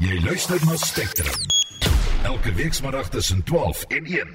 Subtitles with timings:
[0.00, 1.42] Jy luister na Spectrum.
[2.24, 4.28] Elke weekmiddag tussen 12 en 1.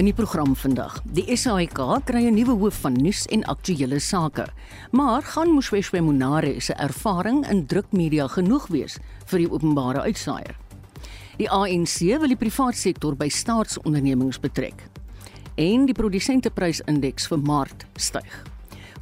[0.00, 0.94] In die program vandag.
[1.04, 1.76] Die SAIK
[2.08, 4.46] kry 'n nuwe hoof van nuus en aktuelle sake.
[4.90, 10.56] Maar gaan Moshweshwe Monare se ervaring in drukmedia genoeg wees vir die openbare uitsaaier?
[11.36, 14.88] Die ANC wil die private sektor by staatsondernemings betrek.
[15.54, 18.54] En die produsenteprysindeks vir Maart styg.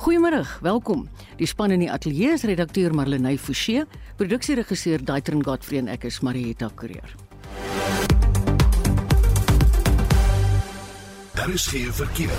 [0.03, 1.05] Goeiemôre, welkom.
[1.39, 3.85] Die span in die ateljee is redakteur Marlenae Forsie,
[4.23, 7.17] produksieregisseur Daitrin Godfrey en ek is Marieta Kreer.
[11.35, 12.37] Daar is geen verkeer.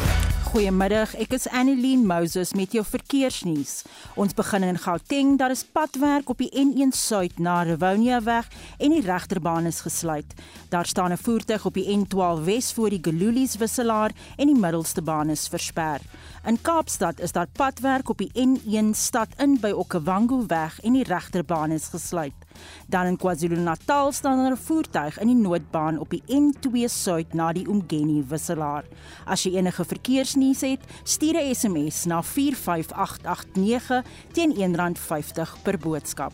[0.54, 3.82] Goeiemiddag, ek is Annelien Moses met jou verkeersnuus.
[4.16, 8.48] Ons begin in Gauteng, daar is padwerk op die N1 Suid na Rivonia weg
[8.78, 10.38] en die regterbaan is gesluit.
[10.70, 15.02] Daar staan 'n voertuig op die N12 Wes voor die Gululies wisselaar en die middelste
[15.02, 16.00] baan is versper.
[16.46, 21.06] In Kaapstad is daar padwerk op die N1 stad in by Okavango weg en die
[21.08, 22.36] regterbaan is gesluit.
[22.88, 27.54] Dan in KwaZulu-Natal staan daar 'n voertuig in die noodbaan op die N2 Suid na
[27.54, 28.84] die Umgeni wisselaar.
[29.26, 36.34] As jy enige verkeersnuus het, stuur 'n SMS na 45889 teen R1.50 per boodskap.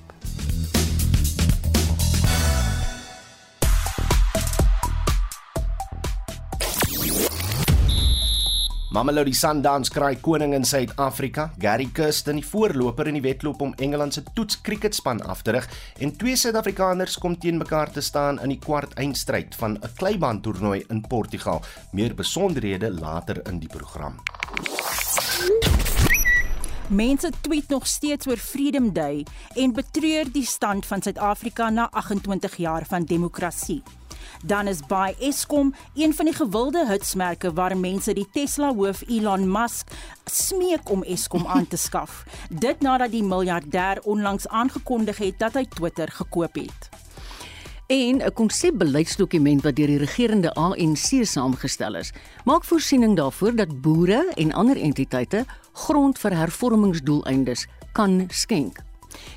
[8.89, 14.15] Mamelodi Sundowns kry koning in Suid-Afrika, Gary Kirsten, die voorloper in die wedloop om Engeland
[14.17, 15.67] se toets cricketspan af te rig,
[16.01, 20.41] en twee Suid-Afrikaners kom teen mekaar te staan in die kwart eindstryd van 'n kleibaan
[20.41, 21.61] toernooi in Portugal.
[21.93, 24.15] Meer besonderhede later in die program.
[26.87, 32.55] Mense tweet nog steeds oor Freedom Day en betreur die stand van Suid-Afrika na 28
[32.55, 33.83] jaar van demokrasie.
[34.45, 39.51] Dan is by Eskom een van die gewilde hitsmerke waar mense die Tesla hoof Elon
[39.51, 39.91] Musk
[40.31, 42.23] smeek om Eskom aan te skaf.
[42.63, 46.89] Dit nadat die miljardêr onlangs aangekondig het dat hy Twitter gekoop het.
[47.89, 52.13] En 'n konsepbeleidsdokument wat deur die regerende ANC saamgestel is,
[52.45, 58.77] maak voorsiening daarvoor dat boere en ander entiteite grond vir hervormingsdoeleindes kan skenk.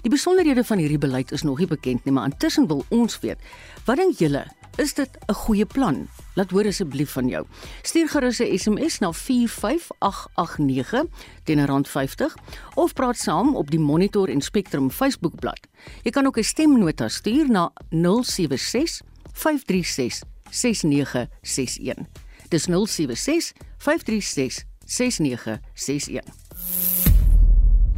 [0.02, 3.38] Die besonderhede van hierdie beleid is nog nie bekend nie, maar intussen wil ons weet,
[3.84, 4.46] wat dink julle
[4.76, 6.08] Is dit 'n goeie plan?
[6.34, 7.46] Laat hoor asseblief van jou.
[7.82, 11.04] Stuur gerus 'n SMS na 45889
[11.44, 12.34] teen R50
[12.74, 15.60] of praat saam op die Monitor en Spectrum Facebookblad.
[16.02, 19.00] Jy kan ook 'n stemnota stuur na 076
[19.32, 22.06] 536 6961.
[22.48, 26.24] Dis 076 536 6961.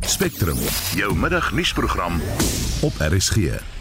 [0.01, 0.57] Spectrum,
[0.95, 2.21] jou middagnuusprogram
[2.81, 3.74] op RSG.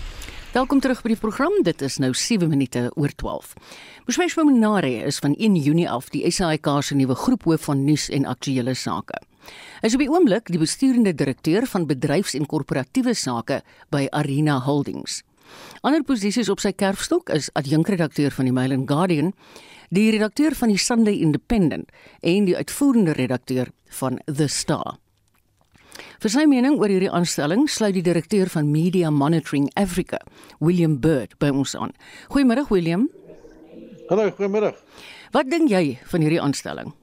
[0.53, 1.53] Welkom terug by die program.
[1.65, 3.55] Dit is nou 7 minute oor 12.
[4.05, 8.27] Moshweshwe Monare is van 1 Junie af die SAIK se nuwe groephoof van nuus en
[8.29, 9.17] aktuelle sake.
[9.81, 14.59] Hy is op die oomblik die besturende direkteur van bedryfs- en korporatiewe sake by Arena
[14.61, 15.23] Holdings.
[15.81, 19.33] Ander posisies op sy kerfstok is adjunkredakteur van die Mail and Guardian,
[19.89, 21.89] die redakteur van die Sunday Independent
[22.21, 24.99] en die uitvoerende redakteur van The Star.
[26.23, 30.19] Vir sy mening oor hierdie aanstelling sluit die direkteur van Media Monitoring Africa,
[30.59, 31.91] William Bird, by ons aan.
[32.33, 33.09] Goeiemôre William.
[34.09, 34.73] Hallo, goeiemôre.
[35.33, 36.93] Wat dink jy van hierdie aanstelling?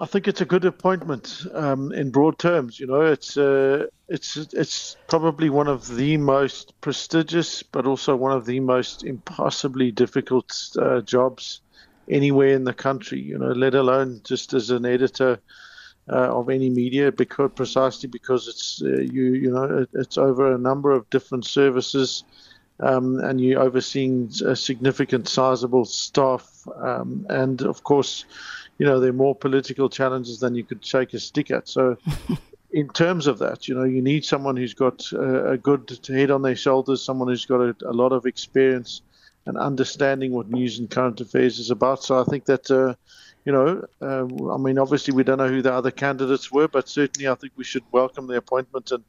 [0.00, 2.80] I think it's a good appointment um, in broad terms.
[2.80, 8.32] You know, it's uh, it's it's probably one of the most prestigious, but also one
[8.32, 11.60] of the most impossibly difficult uh, jobs
[12.08, 13.20] anywhere in the country.
[13.20, 15.38] You know, let alone just as an editor
[16.10, 20.54] uh, of any media because precisely because it's uh, you you know it, it's over
[20.54, 22.24] a number of different services
[22.80, 28.24] um, and you're overseeing a significant sizable staff um, and of course
[28.78, 31.68] you know there are more political challenges than you could shake a stick at.
[31.68, 31.96] So
[32.72, 36.30] in terms of that you know you need someone who's got uh, a good head
[36.30, 39.02] on their shoulders someone who's got a, a lot of experience
[39.46, 42.02] and understanding what news and current affairs is about.
[42.02, 42.94] So i think that uh,
[43.44, 44.24] you know, uh,
[44.54, 47.52] I mean, obviously we don't know who the other candidates were, but certainly I think
[47.56, 49.04] we should welcome the appointment and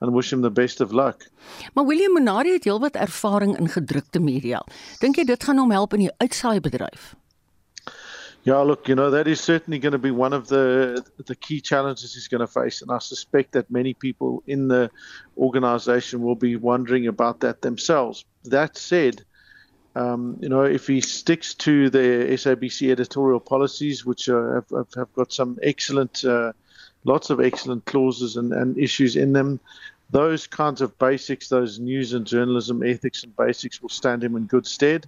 [0.00, 1.26] and wish him the best of luck.
[1.74, 4.64] Maar William Monari het heelwat ervaring in gedrukte media.
[4.98, 7.14] Dink jy dit gaan hom help in die uitsaai bedryf?
[8.44, 11.60] Yeah, look, you know that is certainly going to be one of the the key
[11.60, 14.90] challenges he's going to face, and I suspect that many people in the
[15.36, 18.24] organisation will be wondering about that themselves.
[18.44, 19.24] That said,
[19.94, 25.12] Um, you know, if he sticks to the SABC editorial policies, which uh, have, have,
[25.14, 26.52] got some excellent, uh,
[27.04, 29.60] lots of excellent clauses and, and issues in them,
[30.10, 34.46] those kinds of basics, those news and journalism ethics and basics will stand him in
[34.46, 35.06] good stead.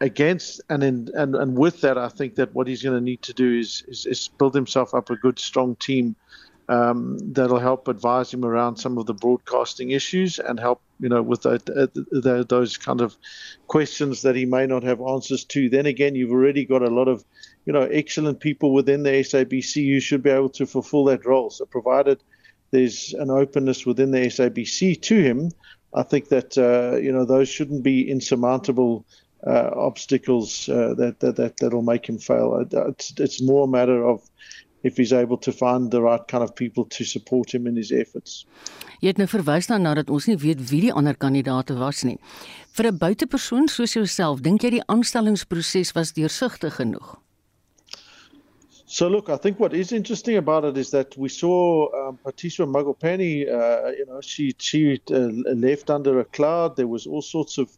[0.00, 3.20] Against and in and, and with that, I think that what he's going to need
[3.22, 6.16] to do is, is, is build himself up a good, strong team
[6.70, 11.22] um, that'll help advise him around some of the broadcasting issues and help you know
[11.22, 13.16] with that, uh, those kind of
[13.66, 15.68] questions that he may not have answers to.
[15.68, 17.24] Then again, you've already got a lot of
[17.66, 21.50] you know excellent people within the SABC who should be able to fulfil that role.
[21.50, 22.20] So provided
[22.70, 25.50] there's an openness within the SABC to him,
[25.92, 29.04] I think that uh, you know those shouldn't be insurmountable
[29.46, 32.64] uh, obstacles uh, that, that that that'll make him fail.
[32.70, 34.22] It's, it's more a matter of
[34.82, 37.90] if he's able to find the right kind of people to support him in his
[37.92, 38.46] efforts.
[39.00, 42.18] Jy het nou verwys daarna dat ons nie weet wie die ander kandidaate was nie.
[42.76, 47.18] Vir 'n buitepersoon soos jouself, dink jy die aanstellingsproses was deursigtig genoeg?
[48.86, 52.66] So look, I think what is interesting about it is that we saw um, Patricia
[52.66, 53.46] Magopeni.
[53.46, 56.74] Uh, you know, she she uh, left under a cloud.
[56.74, 57.70] There was all sorts of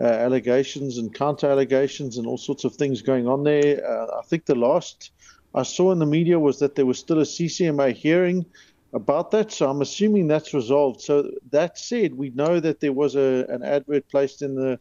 [0.00, 3.84] uh, allegations and counter allegations and all sorts of things going on there.
[3.84, 5.10] Uh, I think the last
[5.54, 8.46] I saw in the media was that there was still a CCMA hearing
[8.92, 9.52] about that.
[9.52, 11.00] So I'm assuming that's resolved.
[11.00, 14.78] So that said, we know that there was a an advert placed in the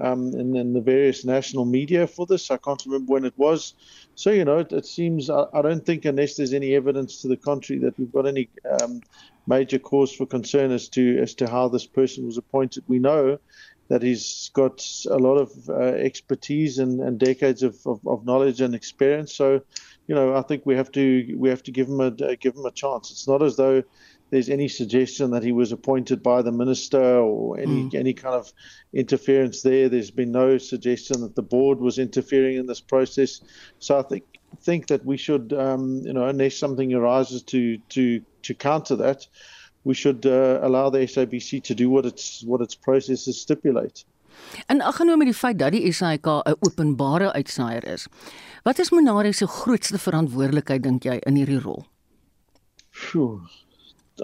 [0.00, 2.50] um, in, in, the various national media for this.
[2.50, 3.74] I can't remember when it was.
[4.14, 7.28] So, you know, it, it seems, I, I, don't think, unless there's any evidence to
[7.28, 8.48] the contrary, that we've got any
[8.80, 9.00] um,
[9.48, 12.84] major cause for concern as to as to how this person was appointed.
[12.86, 13.38] We know
[13.88, 18.60] that he's got a lot of uh, expertise and, and decades of, of, of, knowledge
[18.60, 19.34] and experience.
[19.34, 19.62] So,
[20.08, 22.56] you know, I think we have to we have to give him a uh, give
[22.56, 23.10] him a chance.
[23.10, 23.84] It's not as though
[24.30, 27.94] there's any suggestion that he was appointed by the minister or any mm.
[27.94, 28.52] any kind of
[28.92, 29.88] interference there.
[29.88, 33.42] There's been no suggestion that the board was interfering in this process.
[33.78, 34.24] So I think
[34.62, 39.26] think that we should, um, you know, unless something arises to to to counter that,
[39.84, 44.04] we should uh, allow the SABC to do what its what its processes stipulate.
[44.66, 48.06] En aggenome die feit dat die SAIK 'n openbare uitsaaier is.
[48.62, 51.86] Wat is Monare se grootste verantwoordelikheid dink jy in hierdie rol?
[52.90, 53.40] Sjoe,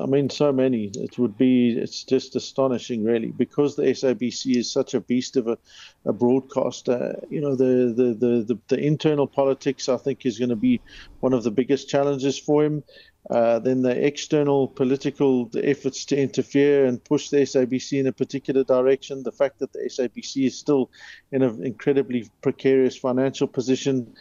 [0.00, 0.90] I mean, so many.
[0.94, 1.70] It would be.
[1.70, 5.58] It's just astonishing, really, because the SABC is such a beast of a,
[6.04, 7.22] a broadcaster.
[7.30, 10.80] You know, the, the the, the the internal politics, I think, is going to be
[11.20, 12.82] one of the biggest challenges for him.
[13.30, 18.64] Uh, then the external political efforts to interfere and push the SABC in a particular
[18.64, 19.22] direction.
[19.22, 20.90] The fact that the SABC is still
[21.32, 24.14] in an incredibly precarious financial position.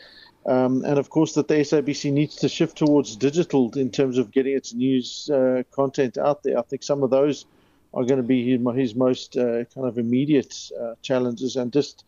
[0.46, 4.32] Um, and of course, that the SABC needs to shift towards digital in terms of
[4.32, 6.58] getting its news uh, content out there.
[6.58, 7.46] I think some of those
[7.94, 12.06] are going to be his, most uh, kind of immediate uh, challenges, and just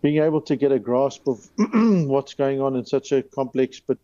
[0.00, 3.98] being able to get a grasp of what's going on in such a complex but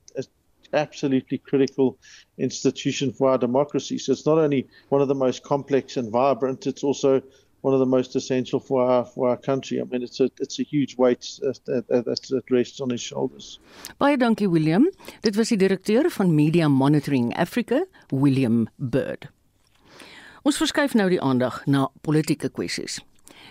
[0.73, 1.99] absolutely critical
[2.39, 3.99] institution for our democracy.
[3.99, 7.23] So it's not only one of the most complex and vibrant, it's also
[7.63, 9.81] one of the most essential for our for our country.
[9.81, 13.59] I mean, it's a it's a huge weight that that, that rests on his shoulders.
[13.99, 14.91] Baie dankie William.
[15.21, 19.29] Dit was die direkteur van Media Monitoring Africa, William Bird.
[20.43, 23.01] Ons verskuif nou die aandag na politieke kwessies.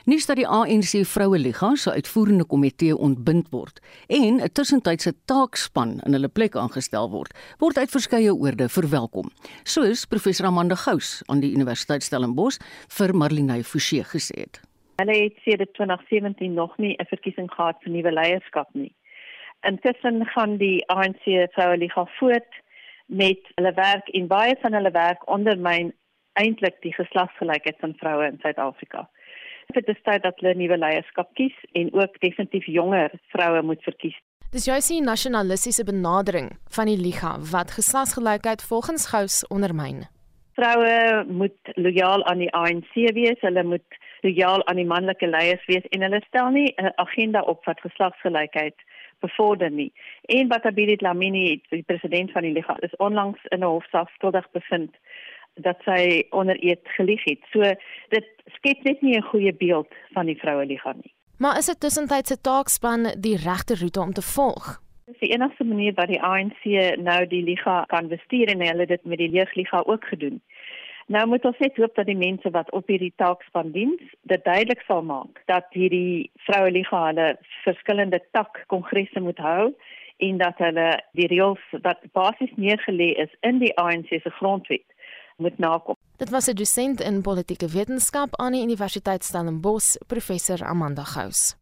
[0.09, 6.13] Nuus dat die ANC Vroueliga se uitvoerende komitee ontbind word en 'n tussentydse taakspan in
[6.13, 9.29] hulle plek aangestel word, word uit verskeie oorde verwelkom.
[9.63, 12.57] Soos professor Amanda Gous aan die Universiteit Stellenbosch
[12.97, 14.61] vir Marlene Forsie gesê het.
[14.97, 18.95] Hulle het sedert 2017 nog nie 'n verkiesing gehad vir nuwe leierskap nie.
[19.61, 22.53] Intussen gaan die ANC Vroueliga voort
[23.05, 25.93] met hulle werk en baie van hulle werk ondermyn
[26.33, 29.09] eintlik die geslagsgelykheid van vroue in Suid-Afrika
[29.73, 34.17] vir die tyd dat hulle nuwe leierskap kies en ook definitief jonger vroue moet verkies.
[34.49, 40.07] Dis juist die nasionalistiese benadering van die liga wat geslagsgelykheid volgens Gous ondermyn.
[40.57, 45.85] Vroue moet lojaal aan die ANC wees, hulle moet lojaal aan die manlike leiers wees
[45.93, 48.75] en hulle stel nie 'n agenda op wat geslagsgelykheid
[49.19, 49.93] bevorder nie.
[50.25, 54.95] En Batabile Dlamini, die president van die liga, is onlangs in 'n hofsaak skuldig bevind
[55.61, 57.39] dat sy onder eed gelieg het.
[57.53, 57.61] So
[58.09, 61.13] dit skep net nie 'n goeie beeld van die vroue liga nie.
[61.37, 64.81] Maar is dit tussentydse taakspan die regte roete om te volg?
[65.05, 66.63] Dit is die enigste manier wat die ANC
[66.97, 70.41] nou die liga kan bestuur en hulle dit met die jeugliga ook gedoen.
[71.09, 74.83] Nou moet ons net hoop dat die mense wat op hierdie taakspan diens, dit duidelik
[74.85, 77.29] sal maak dat hierdie vroue liga hulle
[77.63, 79.71] verskillende tak kongresse moet hou
[80.27, 84.85] en dat hulle die reëls wat basies neergelê is in die ANC se grondwet
[85.39, 85.95] moet nakom.
[86.17, 91.55] Dit was 'n dosent in politieke wetenskap aan die Universiteit Stellenbosch, professor Amanda Gous.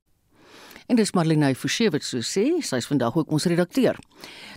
[0.88, 3.98] En dis Marlene Forsie wat so sê, sy is vandag ook ons redakteur.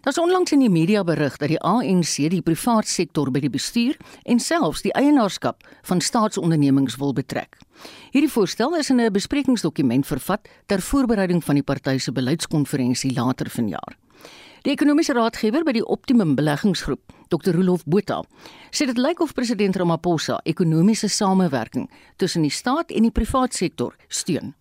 [0.05, 3.97] Daar's onlangs in die media berig dat die ANC die privaat sektor by die bestuur
[4.23, 7.59] en selfs die eienaarskap van staatsondernemings wil betrek.
[8.15, 13.51] Hierdie voorstel is in 'n besprekingsdokument vervat ter voorbereiding van die party se beleidskonferensie later
[13.51, 13.97] vanjaar.
[14.61, 17.55] Die ekonomiese raadgewer by die Optimum Beleggingsgroep, Dr.
[17.57, 18.19] Rolof Botha,
[18.69, 21.87] sê dit lyk of president Ramaphosa ekonomiese samewerking
[22.21, 24.53] tussen die staat en die private sektor steun.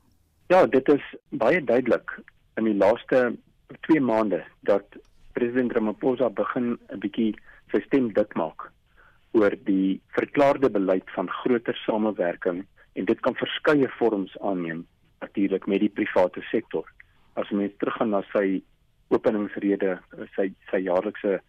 [0.47, 1.03] Ja, dit is
[1.35, 2.15] baie duidelik
[2.55, 3.33] in die laaste
[3.89, 4.39] 2 maande
[4.71, 4.95] dat
[5.35, 7.35] president Ramaphosa begin 'n bietjie
[7.75, 8.71] sy stem dik maak
[9.35, 12.63] oor die verklaarde beleid van groter samewerking
[12.95, 14.87] en dit kan verskeie vorms aanneem
[15.19, 16.87] natuurlik met die private sektor.
[17.35, 18.63] As mens teruggaan na sy
[19.09, 19.97] openingsrede,
[20.35, 21.39] sy sy jaarlikse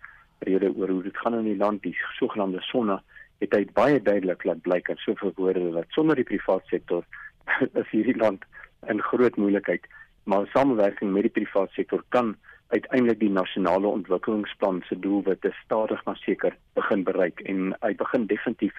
[0.48, 3.00] rede oor hoe dit gaan in die land, die sogenaamde sonna,
[3.40, 7.04] het hy baie duidelik laat blyk en soveel woorde dat sonder die private sektor
[7.82, 8.44] is hierdie land
[8.92, 9.84] in groot moeilikheid,
[10.24, 12.34] maar samewerking met die private sektor kan
[12.70, 18.76] uiteindelik die nasionale ontwikkelingsplan se doelwitte stadig maar seker begin bereik en hy begin definitief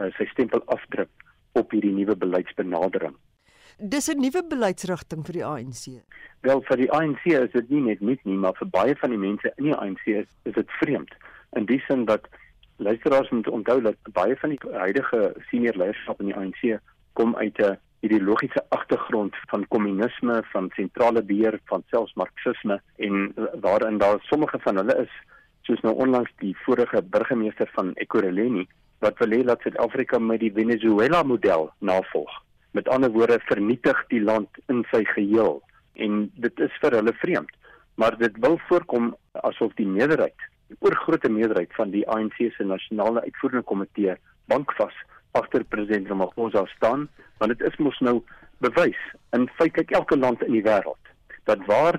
[0.00, 1.10] uh, sy stempel afdruk
[1.58, 3.14] op hierdie nuwe beleidsbenadering.
[3.80, 6.02] Dis 'n nuwe beleidsrigting vir die ANC.
[6.42, 9.18] Wel vir die ANC is dit nie net nuut nie, maar vir baie van die
[9.18, 11.14] mense in die ANC is, is dit vreemd.
[11.54, 12.26] In die sin dat
[12.76, 16.80] luisteraars moet onthou dat baie van die huidige senior leierskap in die ANC
[17.12, 23.98] kom uit 'n ideologiese agtergrond van kommunisme, van sentrale beheer, van selfs marxisme en waarin
[23.98, 25.14] daar sommige van hulle is
[25.62, 28.66] soos nou onlangs die vorige burgemeester van Ekurhuleni
[28.98, 32.47] wat wil hê dat Suid-Afrika met die Venezuela model navolg.
[32.76, 35.62] Met ander woorde vernietig die land in sy geheel
[35.94, 37.54] en dit is vir hulle vreemd.
[37.98, 43.24] Maar dit wil voorkom asof die meerderheid, die oorgrootste meerderheid van die ANC se nasionale
[43.24, 44.14] uitvoerende komitee
[44.46, 44.94] bankvas
[45.38, 47.08] agter president Ramaphosa staan,
[47.38, 48.20] want dit is mos nou
[48.62, 49.00] bewys
[49.36, 50.98] in feitelik elke land in die wêreld
[51.48, 51.98] dat waar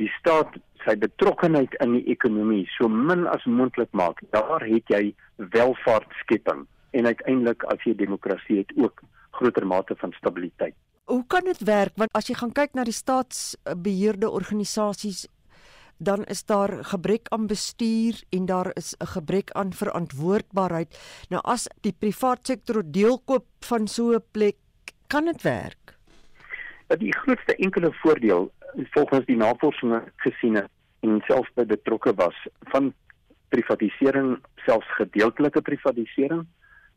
[0.00, 0.56] die staat
[0.86, 5.02] sy betrokkeheid in die ekonomie so min as moontlik maak, daar het jy
[5.56, 6.64] welvaartskepping
[6.96, 9.02] en uiteindelik as jy demokrasie het ook
[9.36, 10.74] groter mate van stabiliteit.
[11.04, 15.26] Hoe kan dit werk want as jy gaan kyk na die staatsbeheerde organisasies
[15.98, 20.98] dan is daar gebrek aan bestuur en daar is 'n gebrek aan verantwoordbaarheid.
[21.28, 24.56] Nou as die private sektor deel koop van so 'n plek,
[25.06, 25.96] kan dit werk.
[26.86, 28.52] Dat die grootste enkele voordeel
[28.90, 32.94] volgens die navorsing gesien het en selfs by betrokke was van
[33.48, 36.46] privatisering, selfs gedeeltelike privatisering,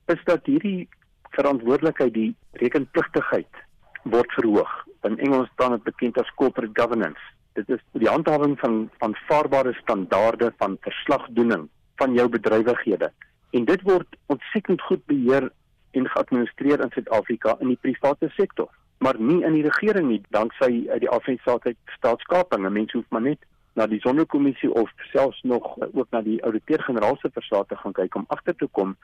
[0.06, 0.90] is dat hierdie
[1.36, 3.64] verantwoordelikheid, die rekenpligtigheid
[4.04, 4.72] word verhoog.
[5.08, 7.22] In Engels staan dit bekend as corporate governance.
[7.54, 13.12] Dit is die handhawing van aanvaarbare standaarde van verslagdoening van jou bedrywighede.
[13.52, 15.52] En dit word ontsettend goed beheer
[15.92, 18.70] en geadministreer in Suid-Afrika in die private sektor
[19.00, 22.66] maar nie in die regering nie danksy uit die afhensake staatskaping.
[22.66, 23.40] 'n mens hoef maar net
[23.74, 28.16] na die sonnekommissie of selfs nog ook na die ouditeur-generaal se verslae te gaan kyk
[28.16, 28.98] om agter te kom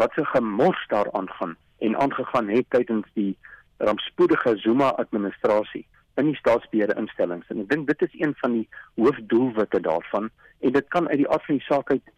[0.00, 3.36] wat se gemors daar aangaan en aangegaan het tydens die
[3.78, 8.66] rampspoedige Zuma administrasie in die staatsbeheerde instellings en ek dink dit is een van die
[9.00, 12.12] hoofdoelwitte daarvan en dit kan uit die aard van die saak uit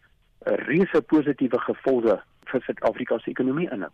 [0.45, 3.91] 'n reuse positiewe gevolge vir Suid-Afrika se ekonomie inhou.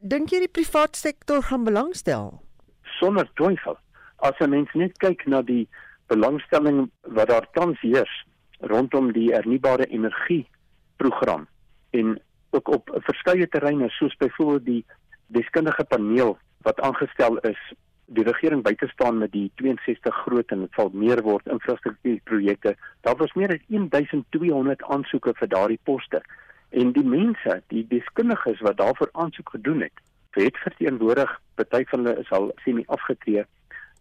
[0.00, 2.42] Dink jy die private sektor gaan belangstel?
[2.98, 3.78] Sonder twyfel.
[4.16, 5.68] As 'n mens net kyk na die
[6.06, 8.26] belangstelling wat daar tans heers
[8.60, 10.46] rondom die hernubare energie
[10.96, 11.46] program
[11.90, 14.84] en ook op verskeie terreine soos byvoorbeeld die
[15.26, 17.60] deskundige paneel wat aangestel is
[18.06, 22.76] die regering by te staan met die 62 groot en dit sal meer word infrastruktuurprojekte.
[23.02, 26.22] Daar was meer as 1200 aansoeke vir daardie poste.
[26.70, 30.04] En die mense, die deskundiges wat daarvoor aansoek gedoen het,
[30.36, 33.44] het verteenwoordig party van hulle is al semi afgetree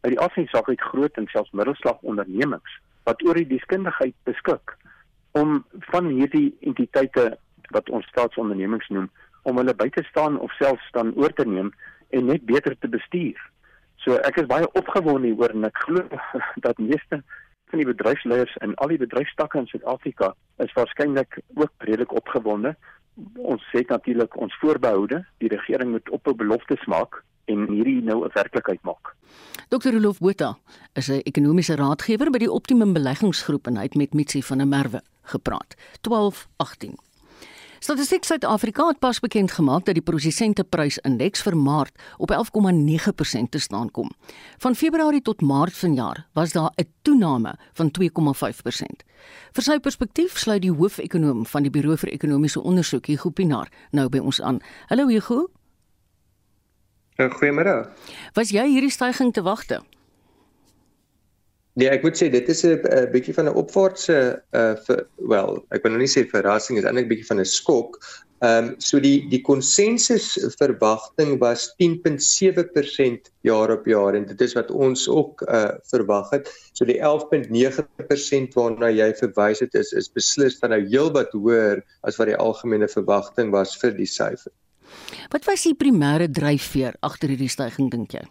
[0.02, 4.76] uit die afsig uit groot en selfs middelslag ondernemings wat oor die deskundigheid beskik
[5.40, 7.38] om van hierdie entiteite
[7.70, 9.10] wat ons staatsondernemings noem
[9.44, 11.72] om hulle by te staan of selfs dan oor te neem
[12.10, 13.38] en net beter te bestuur.
[14.04, 16.04] So ek is baie opgewonde hieroor en ek glo
[16.66, 17.22] dat meeste
[17.72, 22.76] van die bedryfsleiers in al die bedryfstakke in Suid-Afrika is waarskynlik ook redelik opgewonde.
[23.38, 28.34] Ons sê natuurlik ons voorbehoude, die regering moet ophou beloftes maak en hierdie nou 'n
[28.34, 29.16] werklikheid maak.
[29.70, 29.94] Dr.
[30.02, 30.58] Rolf Botha
[30.94, 34.68] is 'n ekonomiese raadgewer by die Optimum Beleggingsgroep en hy het met Mitsi van der
[34.68, 35.76] Merwe gepraat.
[36.02, 36.98] 1218
[37.86, 43.92] Statistiek Suid-Afrika het pas bekend gemaak dat die produsenteprysindeks vir Maart op 11,9% te staan
[43.94, 44.10] kom.
[44.58, 49.06] Van Februarie tot Maart vanjaar was daar 'n toename van 2,5%.
[49.54, 54.10] Vir sy perspektief sluit die hoofekonoom van die Buro vir Ekonomiese Ondersoek, Hugo Pinaar, nou
[54.10, 54.60] by ons aan.
[54.88, 55.48] Hallo Hugo.
[57.18, 57.90] Goeiemôre.
[58.34, 59.82] Was jy hierdie stygings te wagte?
[61.76, 65.00] Nee, ek moet sê dit is 'n bietjie van 'n opwaartse uh vir
[65.32, 68.00] wel, ek wil nou nie sê verrassing is eintlik bietjie van 'n skok.
[68.44, 74.56] Ehm um, so die die konsensus verwagting was 10.7% jaar op jaar en dit is
[74.56, 76.48] wat ons ook uh verwag het.
[76.72, 82.16] So die 11.9% waarna jy verwys het is is beslis dan nou heelwat hoër as
[82.16, 84.52] wat die algemene verwagting was vir die syfer.
[85.32, 88.24] Wat was die primêre dryfveer agter hierdie stygings dink jy?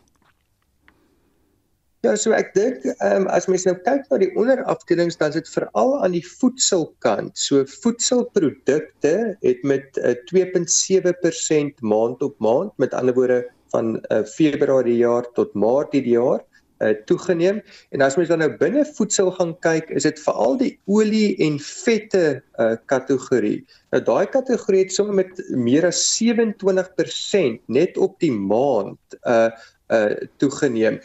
[2.04, 5.38] Ja, so ek dink ehm um, as mens nou kyk na die onderafdelings dan is
[5.38, 7.32] dit veral aan die voedselkant.
[7.40, 13.40] So voedselprodukte het met uh, eh, 2.7% maand op maand, met ander woorde
[13.72, 16.44] van uh, Februarie jaar tot Maart hierdie jaar
[16.84, 17.64] uh, toegeneem.
[17.96, 21.56] En as mens dan nou binne voedsel gaan kyk, is dit veral die olie en
[21.56, 23.62] vette uh, kategorie.
[23.96, 29.48] Nou daai kategorie het sommer met meer as 27% net op die maand uh
[29.92, 31.00] uh toegeneem.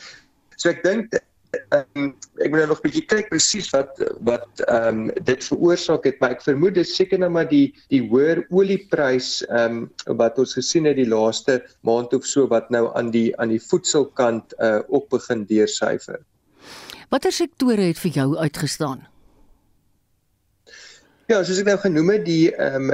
[0.60, 1.16] So ek dink
[1.74, 2.12] um,
[2.44, 6.20] ek moet nou nog 'n bietjie kyk presies wat wat ehm um, dit veroorsaak het,
[6.20, 10.54] maar ek vermoed dit seker nou maar die die hoër olieprys ehm um, wat ons
[10.60, 14.82] gesien het die laaste maand of so wat nou aan die aan die voedselkant uh
[14.88, 16.20] ook begin deursyfer.
[17.10, 19.08] Watter sektore het vir jou uitgestaan?
[21.30, 22.94] Ja, soos ek nou genoem het, die ehm um,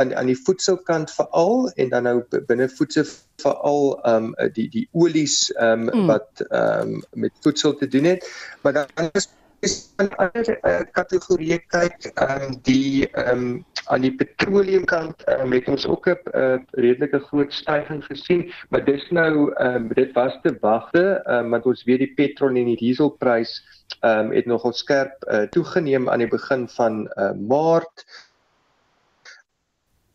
[0.00, 2.14] aan aan die voedselkant veral en dan nou
[2.48, 3.04] binne voedsel
[3.42, 6.06] veral ehm um, die die olies ehm um, mm.
[6.08, 8.24] wat ehm um, met voedsel te doen het.
[8.62, 9.28] Maar dan is
[9.66, 15.52] is 'n ander uh, kategorie kyk ehm um, die ehm um, aan die petroleumkant um,
[15.54, 20.12] het ons ook 'n uh, redelike groot stygings gesien, maar dis nou ehm um, dit
[20.18, 23.52] was te wagte, ehm um, want ons weet die petrol en die dieselprys
[24.00, 28.04] ehm um, het nogal skerp uh, toegeneem aan die begin van uh, Maart.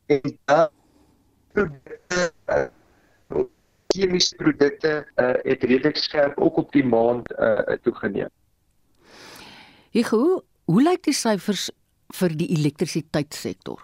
[0.05, 0.69] En dan
[3.91, 8.31] chemiese produkte uh, het redelik skerp ook op die maand uh, toegeneem.
[9.91, 11.69] Hoe hoe lyk die syfers
[12.15, 13.81] vir die elektrisiteitssektor?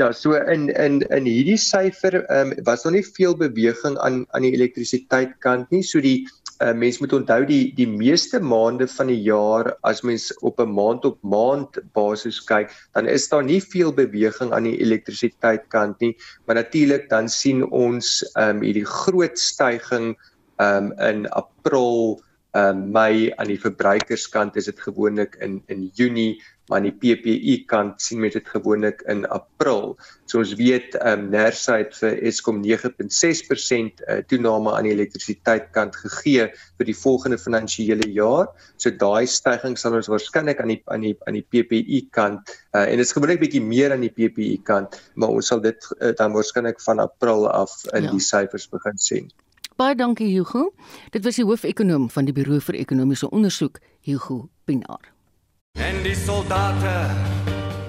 [0.00, 4.26] Ja, so in in in hierdie syfer ehm um, was daar nie veel beweging aan
[4.36, 5.82] aan die elektrisiteitkant nie.
[5.84, 6.28] So die
[6.60, 10.72] uh, mens moet onthou die die meeste maande van die jaar as mens op 'n
[10.76, 16.16] maand op maand basis kyk, dan is daar nie veel beweging aan die elektrisiteitkant nie,
[16.46, 20.16] maar natuurlik dan sien ons ehm um, hierdie groot stygings
[20.60, 22.20] ehm um, in April
[22.52, 26.94] ehm uh, Mei aan die verbruikerskant is dit gewoonlik in in Junie maar aan die
[26.94, 29.96] PPU kant sien mens dit gewoonlik in April.
[30.30, 35.98] So ons weet ehm um, Nersa het vir Eskom 9.6% uh, toename aan die elektrisiteitkant
[36.04, 36.46] gegee
[36.78, 38.46] vir die volgende finansiële jaar.
[38.78, 42.86] So daai stygings sal ons waarskynlik aan die aan die aan die PPU kant uh,
[42.86, 46.14] en dit is gewoonlik bietjie meer aan die PPU kant, maar ons sal dit uh,
[46.14, 48.14] dan waarskynlik van April af in ja.
[48.14, 49.32] die syfers begin sien.
[49.80, 50.74] Baie dankie Hugo.
[51.10, 55.06] Dit was die hoofekonoom van die Buro vir Ekonomiese Onderzoek, Hugo Pinaar.
[55.80, 56.92] En die soldate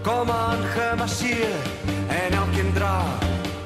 [0.06, 1.58] kom aan gemarseer
[2.08, 2.94] en elkeen dra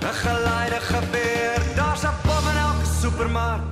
[0.01, 1.61] 'n geleide geweer.
[1.75, 3.69] Daar's 'n bom in elke supermark.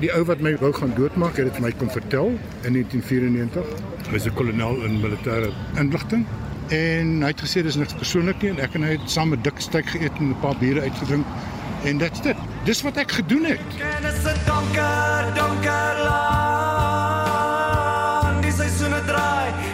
[0.00, 2.26] Die ou wat my wou gaan doodmaak, het dit my kom vertel
[2.66, 3.66] in 1994.
[4.10, 6.26] Hy's 'n kolonel in militêre inligting
[6.68, 9.42] en hy het gesê dis niks persoonlik nie en ek en hy het saam 'n
[9.42, 11.26] dik steak geëet en 'n paar biere uitgedrink
[11.84, 12.36] en dit's dit.
[12.64, 13.60] Dis wat ek gedoen het.
[13.76, 16.88] Kennis 'n donker, donker land.
[18.42, 19.68] Dis 'n sone draai.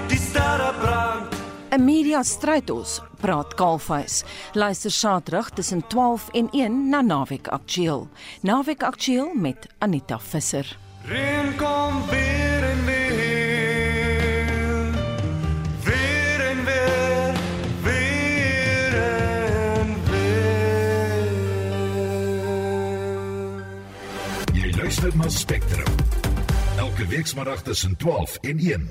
[1.74, 4.22] 'n Media stryd ons, praat Kaalvuis.
[4.52, 8.08] Luister Saterdag tussen 12 en 1 na Naweek Aktueel.
[8.40, 10.78] Naweek Aktueel met Anita Visser.
[11.04, 12.53] Reën kom weer.
[24.84, 25.94] Luister na Spectrum.
[26.76, 28.88] Elke week saterdag tussen 12 en 1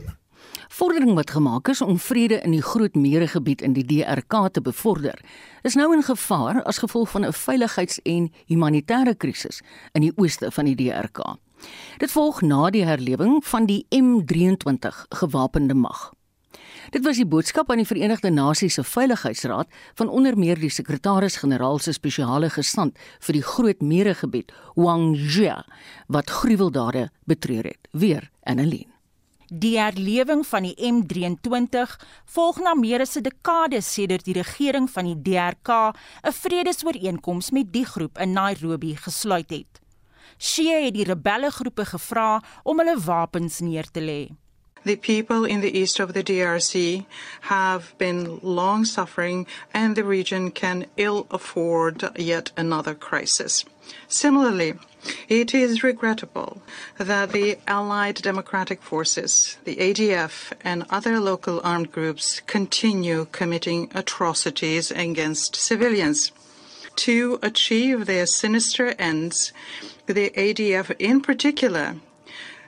[0.73, 5.19] vordering wat gemaak is om vrede in die Groot Meeregebied in die DRK te bevorder,
[5.61, 10.51] is nou in gevaar as gevolg van 'n veiligheids- en humanitêre krisis in die ooste
[10.51, 11.37] van die DRK.
[11.97, 16.13] Dit volg na die herlewing van die M23 gewapende mag.
[16.93, 21.79] Dit was die boodskap aan die Verenigde Nasies se Veiligheidsraad van onder meer die sekretaris-generaal
[21.81, 25.63] se spesiale gestand vir die Groot Meeregebied, Wang Jia,
[26.05, 27.89] wat gruweldade betreur het.
[27.97, 28.91] Weer Annelien.
[29.49, 31.97] Die herlewing van die M23
[32.35, 37.73] volg na meer as 'n dekade sedert die regering van die DRK 'n vredesooreenkoms met
[37.73, 39.81] die groep in Nairobi gesluit het.
[40.37, 44.42] Shia het die rebellegroepe gevra om hulle wapens neer te lê.
[44.85, 47.05] The people in the east of the DRC
[47.41, 53.65] have been long suffering and the region can ill afford yet another crisis.
[54.07, 54.75] Similarly,
[55.27, 56.61] It is regrettable
[56.97, 64.91] that the Allied Democratic Forces, the ADF, and other local armed groups continue committing atrocities
[64.91, 66.31] against civilians.
[66.95, 69.51] To achieve their sinister ends,
[70.05, 71.97] the ADF in particular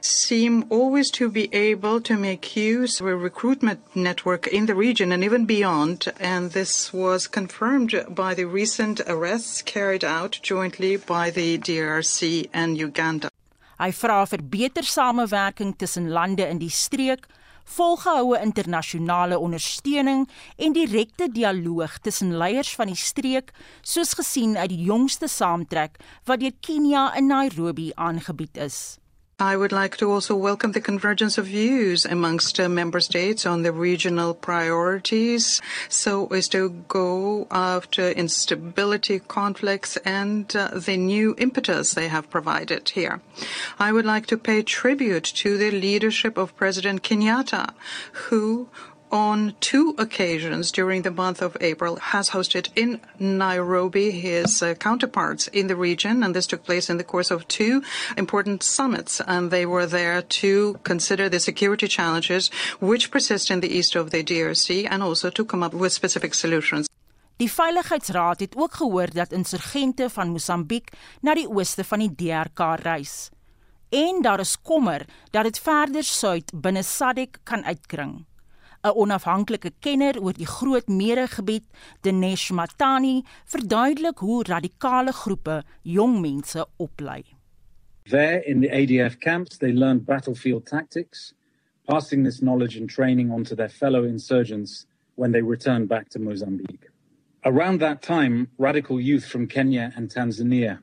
[0.05, 5.11] seem always to be able to make use of a recruitment network in the region
[5.11, 11.29] and even beyond, and this was confirmed by the recent arrests carried out jointly by
[11.29, 13.29] the DRC and Uganda.
[13.79, 17.25] Hy vra vir beter samewerking tussen lande in die streek,
[17.65, 24.85] volgehoue internasionale ondersteuning en direkte dialoog tussen leiers van die streek, soos gesien uit die
[24.85, 25.97] jongste saamtrek
[26.29, 28.99] wat deur Kenia in Nairobi aangebied is.
[29.39, 33.63] I would like to also welcome the convergence of views amongst uh, member states on
[33.63, 41.93] the regional priorities so as to go after instability, conflicts, and uh, the new impetus
[41.93, 43.19] they have provided here.
[43.77, 47.73] I would like to pay tribute to the leadership of President Kenyatta,
[48.29, 48.69] who
[49.11, 55.47] on two occasions during the month of April has hosted in Nairobi his uh, counterparts
[55.47, 57.81] in the region and this took place in the course of two
[58.17, 63.77] important summits and they were there to consider the security challenges which persist in the
[63.77, 66.87] east of the DRC and also to come up with specific solutions.
[67.37, 70.89] Die Veiligheidsraad het ook gehoor dat insurgente van Mosambiek
[71.21, 73.29] na die ooste van die DRK reis.
[73.89, 78.25] En daar is kommer dat dit verder suid binne SADC kan uitkring.
[78.85, 81.65] 'n onafhanklike kenner oor die Groot Meeregebied,
[82.03, 87.23] Dinesh Matani, verduidelik hoe radikale groepe jong mense oplei.
[88.09, 91.33] There in the ADF camps, they learned battlefield tactics,
[91.89, 96.19] passing this knowledge and training on to their fellow insurgents when they returned back to
[96.19, 96.89] Mozambique.
[97.43, 100.79] Around that time, radical youth from Kenya and Tanzania,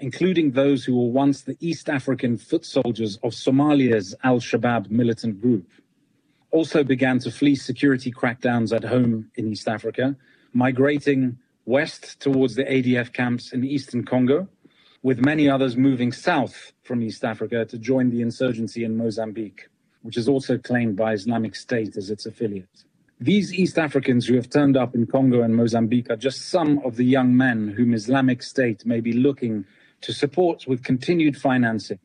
[0.00, 5.40] including those who were once the East African foot soldiers of Somalia's Al Shabaab militant
[5.40, 5.66] group,
[6.50, 10.16] also began to flee security crackdowns at home in East Africa,
[10.52, 14.48] migrating west towards the ADF camps in eastern Congo,
[15.02, 19.68] with many others moving south from East Africa to join the insurgency in Mozambique,
[20.02, 22.84] which is also claimed by Islamic State as its affiliate.
[23.20, 26.96] These East Africans who have turned up in Congo and Mozambique are just some of
[26.96, 29.64] the young men whom Islamic State may be looking
[30.00, 31.98] to support with continued financing,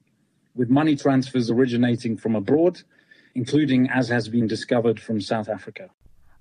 [0.55, 2.81] with money transfers originating from abroad
[3.33, 5.89] including as has been discovered from South Africa.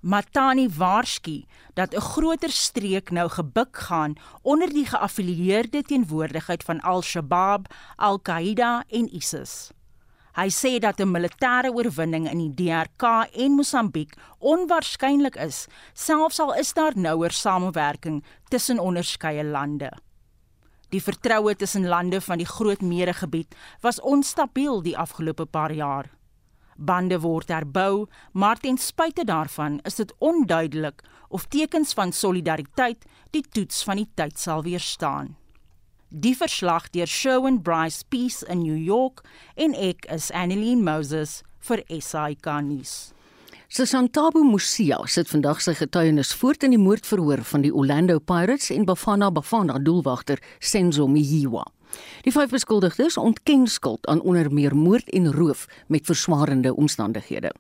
[0.02, 7.74] Matani waarsku dat 'n groter streek nou gebuk gaan onder die geaffilieerde teenwoordigheid van Al-Shabaab,
[7.96, 9.70] Al-Qaeda en ISIS.
[10.33, 16.55] Hy sê dat 'n militêre oorwinning in die DRK en Mosambiek onwaarskynlik is, selfs al
[16.55, 19.92] is daar nouer samewerking tussen onderskeie lande.
[20.88, 26.11] Die vertroue tussen lande van die Groot Meeregebied was onstabiel die afgelope paar jaar.
[26.77, 33.45] Bande word herbou, maar ten spyte daarvan is dit onduidelik of tekens van solidariteit die
[33.49, 35.37] toets van die tyd sal weerstaan.
[36.09, 39.23] Die verslag deur Sherwin Bryce Peace in New York
[39.57, 43.13] en ek is Annelien Moses vir SAK nuus.
[43.73, 48.85] Sesantabo Musia sit vandag sy getuienis voort in die moordverhoor van die Orlando Pirates en
[48.85, 51.65] Bafana Bafana doelwagter Senzo Mihiwa.
[52.22, 57.52] Die vyf beskuldigdes ontken skuld aan onder meer moord en roof met verswaarende omstandighede.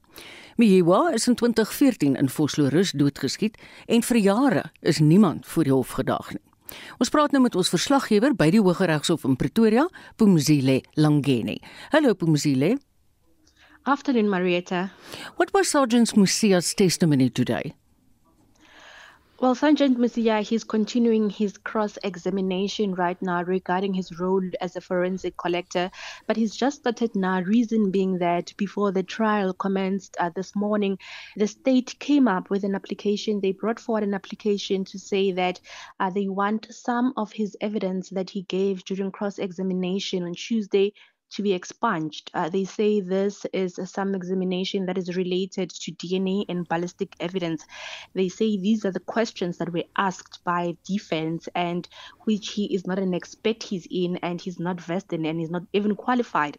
[0.56, 5.96] Mihiwa is in 2014 in Vosloorus doodgeskiet en vir jare is niemand voor die hof
[5.98, 6.44] gedaag nie.
[6.98, 11.58] Ons praat nou met ons verslaggewer by die Hooggeregshof in Pretoria, Pumzile Langeni.
[11.92, 12.78] Hallo Pumzile.
[13.82, 14.90] Afternoon Marietta.
[15.36, 17.74] What was Sergeant Musia's testimony today?
[19.42, 24.80] Well, Sergeant Musia, he's continuing his cross examination right now regarding his role as a
[24.80, 25.90] forensic collector.
[26.28, 30.96] But he's just started now, reason being that before the trial commenced uh, this morning,
[31.34, 33.40] the state came up with an application.
[33.40, 35.58] They brought forward an application to say that
[35.98, 40.92] uh, they want some of his evidence that he gave during cross examination on Tuesday
[41.34, 42.30] to be expunged.
[42.34, 47.64] Uh, they say this is some examination that is related to DNA and ballistic evidence.
[48.14, 51.88] They say these are the questions that were asked by defense and
[52.24, 55.50] which he is not an expert he's in and he's not vested in and he's
[55.50, 56.58] not even qualified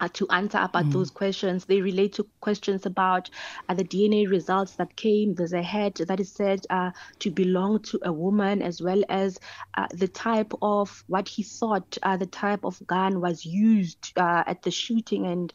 [0.00, 0.92] uh, to answer about mm.
[0.92, 1.64] those questions.
[1.64, 3.30] They relate to questions about
[3.68, 5.34] uh, the DNA results that came.
[5.34, 9.38] There's a head that is said uh, to belong to a woman, as well as
[9.76, 14.44] uh, the type of what he thought uh, the type of gun was used uh,
[14.46, 15.52] at the shooting, and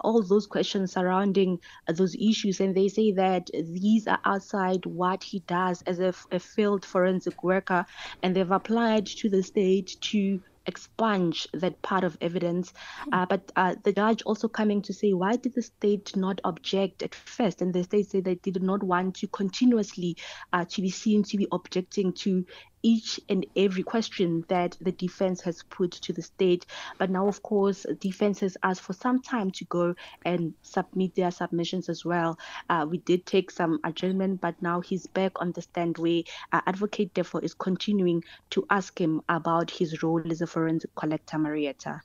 [0.00, 2.60] all those questions surrounding those issues.
[2.60, 7.42] And they say that these are outside what he does as a, a field forensic
[7.42, 7.86] worker,
[8.22, 12.72] and they've applied to the state to expunge that part of evidence.
[13.12, 17.02] Uh, but uh, the judge also coming to say, why did the state not object
[17.02, 17.62] at first?
[17.62, 20.16] And the state said they did not want to continuously
[20.52, 22.44] uh, to be seen to be objecting to
[22.82, 26.66] each and every question that the defense has put to the state.
[26.98, 31.30] But now, of course, defense has asked for some time to go and submit their
[31.30, 32.38] submissions as well.
[32.68, 36.60] Uh, we did take some adjournment, but now he's back on the stand where uh,
[36.66, 42.00] Advocate therefore is continuing to ask him about his role as a forensic collector, Marietta.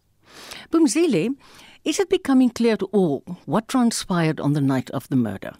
[0.71, 1.35] Bumzile,
[1.83, 5.53] is it becoming clear to all what transpired on the night of the murder?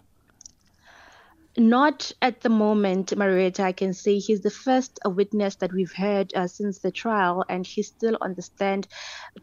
[1.56, 3.62] Not at the moment, Marietta.
[3.62, 7.66] I can say he's the first witness that we've heard uh, since the trial, and
[7.66, 8.88] he's still on the stand.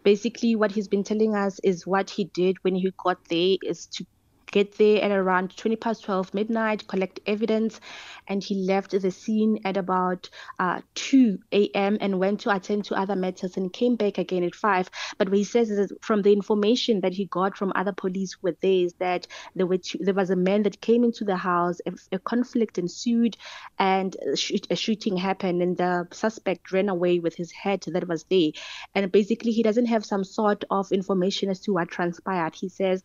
[0.04, 3.88] Basically, what he's been telling us is what he did when he got there is
[3.88, 4.06] to
[4.52, 7.80] get there at around 20 past 12 midnight, collect evidence,
[8.28, 11.98] and he left the scene at about uh, 2 a.m.
[12.02, 14.90] and went to attend to other matters and came back again at 5.
[15.18, 18.56] But what he says is from the information that he got from other police were
[18.62, 21.80] there is that there, were two, there was a man that came into the house,
[21.86, 23.38] a, a conflict ensued,
[23.78, 28.08] and a, shoot, a shooting happened, and the suspect ran away with his head that
[28.08, 28.52] was there.
[28.96, 32.56] And basically, he doesn't have some sort of information as to what transpired.
[32.56, 33.04] He says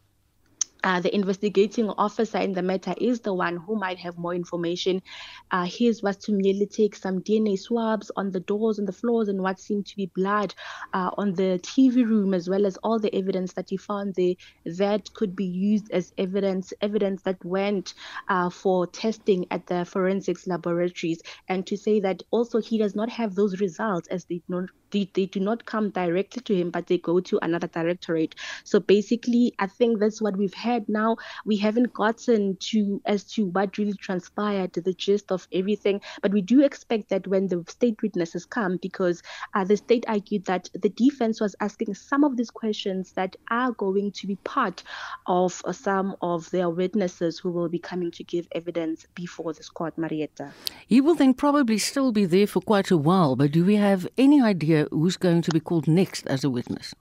[0.85, 5.01] uh, the investigating officer in the matter is the one who might have more information.
[5.51, 9.29] Uh, his was to merely take some DNA swabs on the doors and the floors
[9.29, 10.55] and what seemed to be blood
[10.92, 14.35] uh, on the TV room, as well as all the evidence that he found there
[14.66, 17.94] that could be used as evidence, evidence that went
[18.29, 21.23] uh, for testing at the forensics laboratories.
[21.49, 25.11] And to say that also he does not have those results as they don't they,
[25.13, 28.37] they do not come directly to him, but they go to another directorate.
[28.63, 31.17] So basically, I think that's what we've had now.
[31.45, 36.43] We haven't gotten to as to what really transpired, the gist of everything, but we
[36.43, 39.23] do expect that when the state witnesses come, because
[39.55, 43.73] uh, the state argued that the defense was asking some of these questions that are
[43.73, 44.85] going to be part
[45.27, 49.69] of uh, some of their witnesses who will be coming to give evidence before this
[49.69, 50.53] court, Marietta.
[50.87, 54.07] He will then probably still be there for quite a while, but do we have
[54.17, 56.94] any idea who's going to be called next as a witness?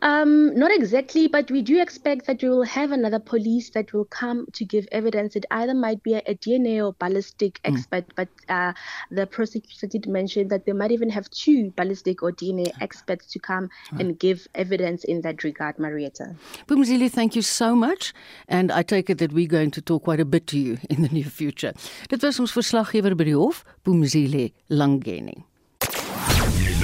[0.00, 4.04] Um, not exactly, but we do expect that we will have another police that will
[4.04, 5.34] come to give evidence.
[5.34, 7.72] It either might be a, a DNA or ballistic mm.
[7.72, 8.74] expert, but uh,
[9.10, 13.40] the prosecutor did mention that they might even have two ballistic or DNA experts to
[13.40, 14.00] come right.
[14.00, 16.36] and give evidence in that regard, Marietta.
[16.68, 18.14] Bumzili, thank you so much.
[18.46, 21.02] And I take it that we're going to talk quite a bit to you in
[21.02, 21.72] the near future.
[22.08, 25.42] Dit was ons verslaggewer by die hof, Bumzili Langeni.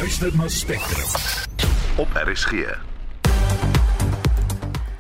[0.05, 1.09] Luister na Spectrum
[1.97, 2.53] op RSG.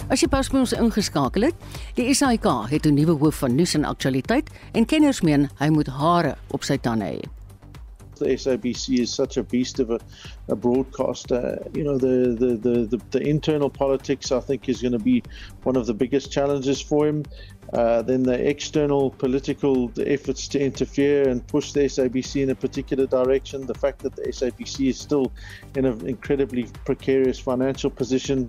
[0.09, 1.67] As jy pas by ons ingeskakel het,
[1.99, 5.93] die SAK het 'n nuwe hoof van nuus en aktualiteit en kenners meen hy moet
[5.93, 7.21] hare op sy tande hê.
[8.17, 9.99] The SABC is such a beast of a,
[10.49, 11.59] a broadcaster.
[11.75, 15.23] You know, the, the, the, the, the internal politics, I think, is going to be
[15.65, 17.25] one of the biggest challenges for him.
[17.75, 22.55] Uh, then the external political the efforts to interfere and push the SABC in a
[22.55, 23.67] particular direction.
[23.67, 25.33] The fact that the SABC is still
[25.75, 28.49] in an incredibly precarious financial position.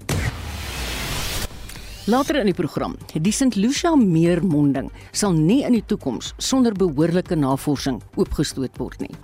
[2.06, 3.56] Later in die program, die St.
[3.56, 9.16] Lucia meermonding sal nie in die toekoms sonder behoorlike navorsing oopgestoot word nie.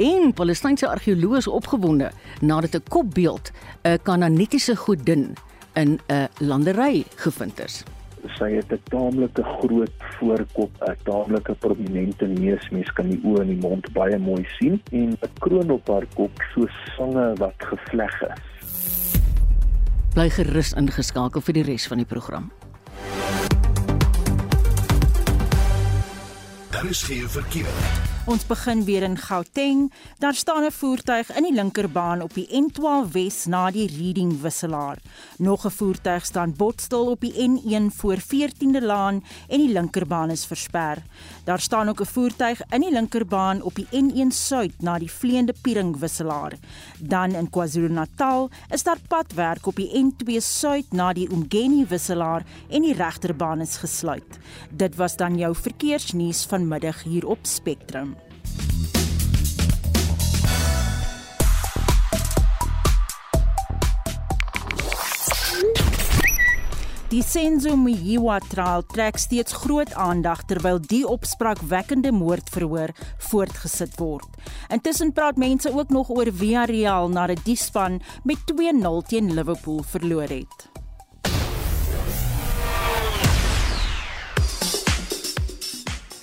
[0.00, 2.08] En Palestynse argeoloë is opgewonde
[2.40, 3.52] nadat 'n kopbeeld
[3.84, 5.36] 'n Kanaanitiese godin
[5.74, 7.84] in 'n landery gevind is.
[8.36, 13.46] Sy het 'n taamlike groot voorkop, 'n taamlike prominente neus, mens kan die oë en
[13.46, 18.22] die mond baie mooi sien en 'n kroon op haar kop so sange wat gevleg
[18.22, 18.56] is.
[20.14, 22.52] Bly gerus ingeskakel vir die res van die program.
[26.70, 28.05] Daar is geen verkeer.
[28.26, 29.92] Ons begin weer in Gauteng.
[30.18, 34.98] Daar staan 'n voertuig in die linkerbaan op die N12 Wes na die Reading wisselaar.
[35.38, 40.46] Nog 'n voertuig staan botstil op die N1 voor 14de Laan en die linkerbaan is
[40.46, 41.02] versper.
[41.46, 45.54] Daar staan ook 'n voertuig in die linkerbaan op die N1 Suid na die Vleende
[45.62, 46.52] Piering wisselaar.
[46.98, 52.82] Dan in KwaZulu-Natal is daar padwerk op die N2 Suid na die Umgeni wisselaar en
[52.82, 54.38] die regterbaan is gesluit.
[54.70, 58.25] Dit was dan jou verkeersnuus vanmiddag hier op Spectrum.
[67.16, 72.92] Die Senzo Mjiwa trial trek steeds groot aandag terwyl die opspraakwekkende moordverhoor
[73.30, 74.28] voortgesit word.
[74.68, 80.28] Intussen praat mense ook nog oor Villarreal nadat die span met 2-0 teen Liverpool verloor
[80.28, 80.68] het.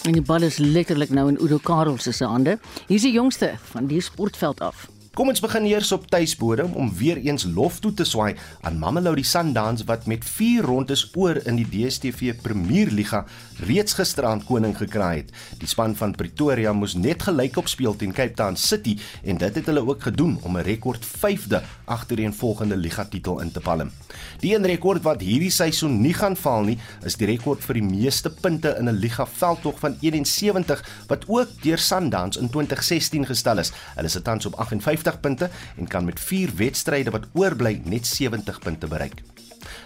[0.05, 2.59] En die bal is letterlik nou in Udo Karel se hande.
[2.85, 4.91] Hier is die jongste van die sportveld af.
[5.13, 8.31] Kom ons begin eers op tuisbodem om weer eens lof toe te swaai
[8.65, 13.19] aan Mamelodi Sundowns wat met 4 rondes oor in die DStv Premierliga
[13.67, 15.29] reeds gisteraand koning gekraai het.
[15.61, 19.59] Die span van Pretoria moes net gelyk op speel teen Cape Town City en dit
[19.61, 23.91] het hulle ook gedoen om 'n rekord 5de agtereenvolgende liga titel in te palm.
[24.39, 27.83] Die een rekord wat hierdie seisoen nie gaan val nie, is die rekord vir die
[27.85, 33.57] meeste punte in 'n liga veldtog van 71 wat ook deur Sundowns in 2016 gestel
[33.57, 33.71] is.
[33.95, 38.59] Hulle sit tans op 58 punte en kan met 4 wedstryde wat oorbly net 70
[38.59, 39.23] punte bereik.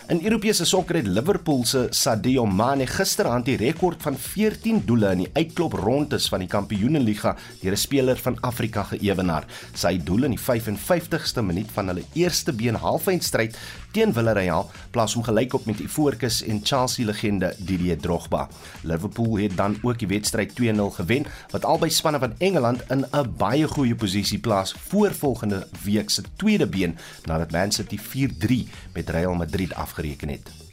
[0.08, 5.26] In Europese sokker het Liverpool se Sadio Mane gisteraand die rekord van 14 doele in
[5.26, 9.46] die uitklop rondes van die Kampioenenliga deur 'n speler van Afrika geëwenaar.
[9.74, 13.58] Sy doel in die 55ste minuut van hulle eerste been halfeindstryd
[13.98, 18.44] teen Villarreal plaas hom gelykop met Ivoorkus en Chelsea legende Didier Drogba.
[18.86, 23.34] Liverpool het dan ook die wedstryd 2-0 gewen wat albei spanne van Engeland in 'n
[23.38, 29.10] baie goeie posisie plaas voor volgende week se tweede been nadat Man City 4-3 met
[29.10, 30.67] Real Madrid afgereken het.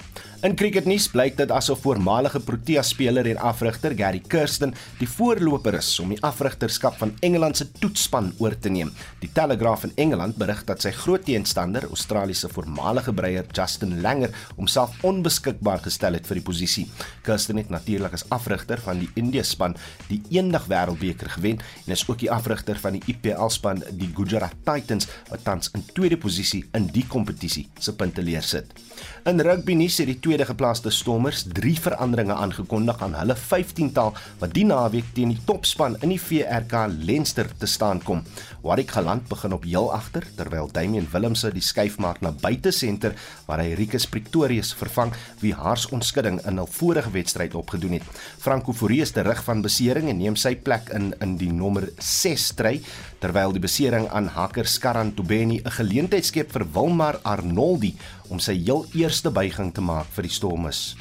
[0.44, 5.86] In cricketnuus blyk dit asof voormalige Protea speler en afrigter Gary Kirsten die voorloper is
[6.02, 8.90] om die afrigterskap van Engeland se toetsspan oor te neem.
[9.22, 14.98] Die Telegraph in Engeland berig dat sy groot teenstander, Australiese voormalige breier Justin Langer, homself
[15.08, 16.84] onbeskikbaar gestel het vir die posisie.
[17.24, 19.78] Kirsten het natuurlik as afrigter van die India span
[20.10, 24.60] die eendag wêreldbeker gewen en is ook die afrigter van die IPL span die Gujarat
[24.68, 28.76] Titans wat tans in tweede posisie in die kompetisie se punteleer sit.
[29.24, 34.08] In rugby nuus het die tweede geplaaste Stormers drie veranderinge aangekondig aan hulle 15-tal
[34.40, 38.24] wat die naweek teen die topspan in die VRK Leinster te staan kom.
[38.64, 43.14] Warwick Galant begin op heel agter terwyl Damian Willemse die skuif maak na buite senter
[43.46, 48.10] waar hy Rikus Pretorius vervang wie haars onskudding in hul vorige wedstryd opgedoen het.
[48.42, 52.50] Franco Fourie is terug van besering en neem sy plek in in die nommer 6
[52.56, 52.80] stry
[53.24, 57.94] terwyl die besering aan Hakker Skaran Tobeni 'n geleentheid skep vir Wilmar Arnoldi
[58.28, 60.94] om sy heel eerste buiging te maak vir die Stormers.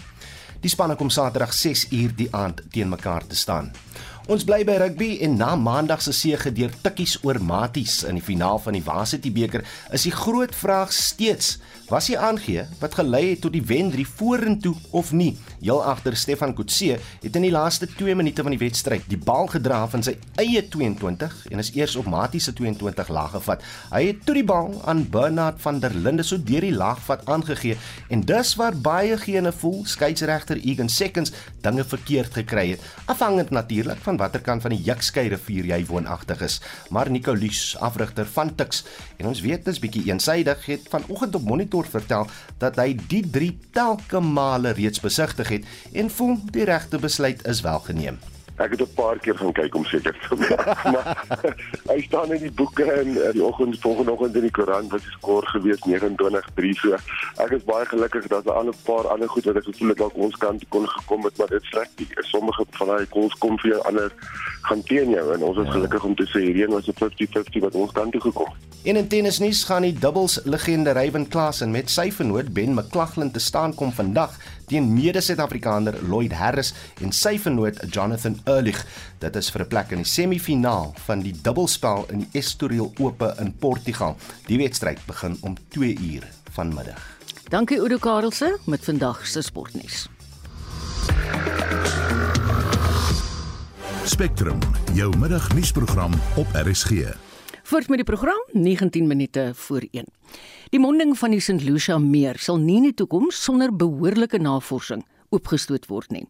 [0.61, 3.71] Die spanne kom Saterdag 6 uur die aand teen mekaar te staan.
[4.31, 8.23] Ons bly by rugby en na maandag se seëge deur Tikkies oor Maties in die
[8.23, 11.57] finaal van die Varsity beker is die groot vraag steeds
[11.93, 15.35] was hy aangee wat gelei het tot die wen 3 vorentoe of nie.
[15.61, 19.45] Heel agter Stefan Kutse het in die laaste 2 minute van die wedstryd die bal
[19.51, 23.61] gedra van sy eie 22 en is eers op Matie se 22 laag gevat.
[23.91, 27.77] Hy het toe die bal aan Bernard van der Linde so deur die laagvat aangegee
[28.09, 32.89] en dus waar baie gene voel skeieregter Egan Seconds dinge verkeerd gekry het.
[33.05, 36.57] Afhangend natuurlik van watter kant van die Jukskei rivier jy woonagtig is.
[36.89, 38.81] Maar Nicolis, afrigter van Tix
[39.21, 42.27] en ons weet dit is bietjie eensaidig het vanoggend op monitor Kort vertel
[42.63, 47.61] dat hy die drie telke male reeds besigtig het en voel die regte besluit is
[47.65, 48.19] wel geneem.
[48.57, 51.07] Ek het 'n paar keer gaan kyk om seker te maak, maar
[51.89, 55.01] hy staan in die boeke en uh, die oggend volgende oggend in die koerant wat
[55.01, 56.97] die skoor gewees 29-3 so.
[57.41, 59.97] Ek is baie gelukkig dat daar al 'n paar ander goed wat ek gevoel het
[59.97, 62.07] dalk ons kant kon gekom het, maar dit strek nie.
[62.29, 64.13] Sommige van daai goals kom vir ander
[64.61, 65.71] gaan teen jou en ons is ja.
[65.71, 68.73] gelukkig om te sê hierdie was 'n 50-50 wat ons kant toe gekom het.
[68.83, 73.39] En in tennisnuus gaan die dubbels legende Ryan Klaasen met sy vernoot Ben McLaughlin te
[73.39, 74.35] staan kom vandag
[74.67, 78.85] teen mede-Suid-Afrikaner Lloyd Harris en sy vernoot Jonathan Erlich.
[79.19, 83.35] Dit is vir 'n plek in die semifinaal van die dubbelspel in die Estoril Ope
[83.39, 84.17] in Portugal.
[84.47, 87.01] Die wedstryd begin om 2 uur vanmiddag.
[87.49, 90.07] Dankie Udo Karelse met vandag se sportnuus.
[94.05, 94.59] Spectrum,
[94.93, 97.32] jou middagnuusprogram op RSG.
[97.63, 100.05] Voort met die program 19 minute voor 1.
[100.69, 101.63] Die monding van die St.
[101.63, 106.25] Lucia meer sal nie in die toekoms sonder behoorlike navorsing oopgestoot word nie.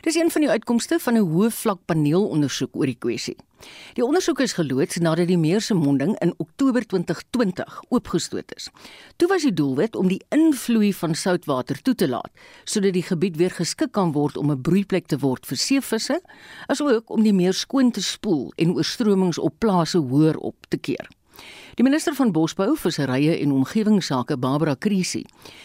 [0.00, 3.36] Dis een van die uitkomste van 'n hoë vlak paneelondersoek oor die kwessie.
[3.94, 8.68] Die ondersoek is geloods nadat die meer se monding in Oktober 2020 oopgestoot is.
[9.16, 12.30] Toe was die doelwit om die invloei van soutwater toe te laat
[12.64, 16.20] sodat die gebied weer geskik kan word om 'n broeiplek te word vir seevisse,
[16.66, 21.08] asook om die meer skoon te spoel en oorstromings op plase hoër op te keer.
[21.78, 25.22] Die minister van Bosbou, Visserye en Omgewingsake, Barbara Krisi,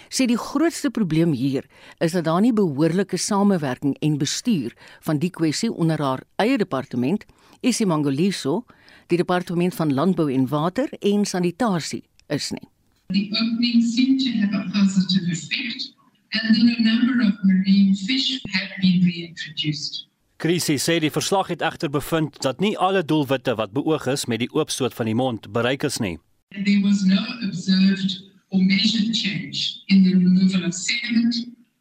[0.09, 1.65] sê die grootste probleem hier
[1.99, 4.75] is dat daar nie behoorlike samewerking en bestuur
[5.07, 7.25] van die kwessie onder haar eie departement,
[7.65, 8.63] Isimangoliso,
[9.07, 12.67] die departement van Landbou en Water en Sanitasie is nie.
[13.09, 15.93] The opening seemed to have a positive effect
[16.31, 20.07] and then a number of marine fish have been reintroduced.
[20.37, 24.41] Krisie sê die verslag het egter bevind dat nie alle doelwitte wat beoog is met
[24.43, 26.17] die oopstoot van die mond bereik is nie.
[26.51, 28.19] There was no observed
[28.51, 31.35] or measured change in the removal of sediment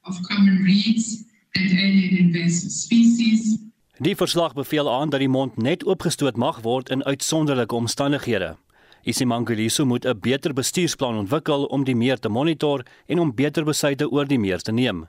[0.07, 1.24] of common reeds
[1.59, 3.59] and alien invasive species.
[3.98, 8.55] Die verslag beveel aan dat die mond net oopgestoot mag word in uitsonderlike omstandighede.
[9.02, 14.11] Isimangaliso moet 'n beter bestuursplan ontwikkel om die meer te monitor en om beter besluite
[14.11, 15.07] oor die meer te neem.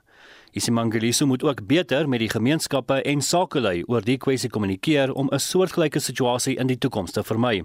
[0.55, 5.39] Isimangaliso moet ook beter met die gemeenskappe en sakelei oor die kwessie kommunikeer om 'n
[5.39, 7.63] soortgelyke situasie in die toekoms te vermy.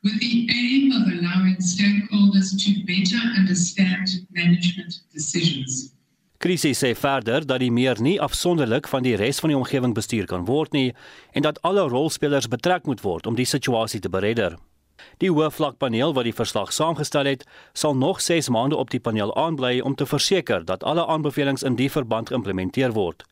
[0.00, 5.92] With the aim of allowing stakeholders to better understand management decisions.
[6.38, 10.24] Krisis sê verder dat die meer nie afsonderlik van die res van die omgewing bestuur
[10.26, 10.94] kan word nie
[11.32, 14.56] en dat alle rolspelers betrek moet word om die situasie te beredder.
[15.18, 19.80] Die hoofvlakpaneel wat die verslag saamgestel het, sal nog 6 maande op die paneel aanbly
[19.80, 23.24] om te verseker dat alle aanbevelings in die verband geïmplementeer word.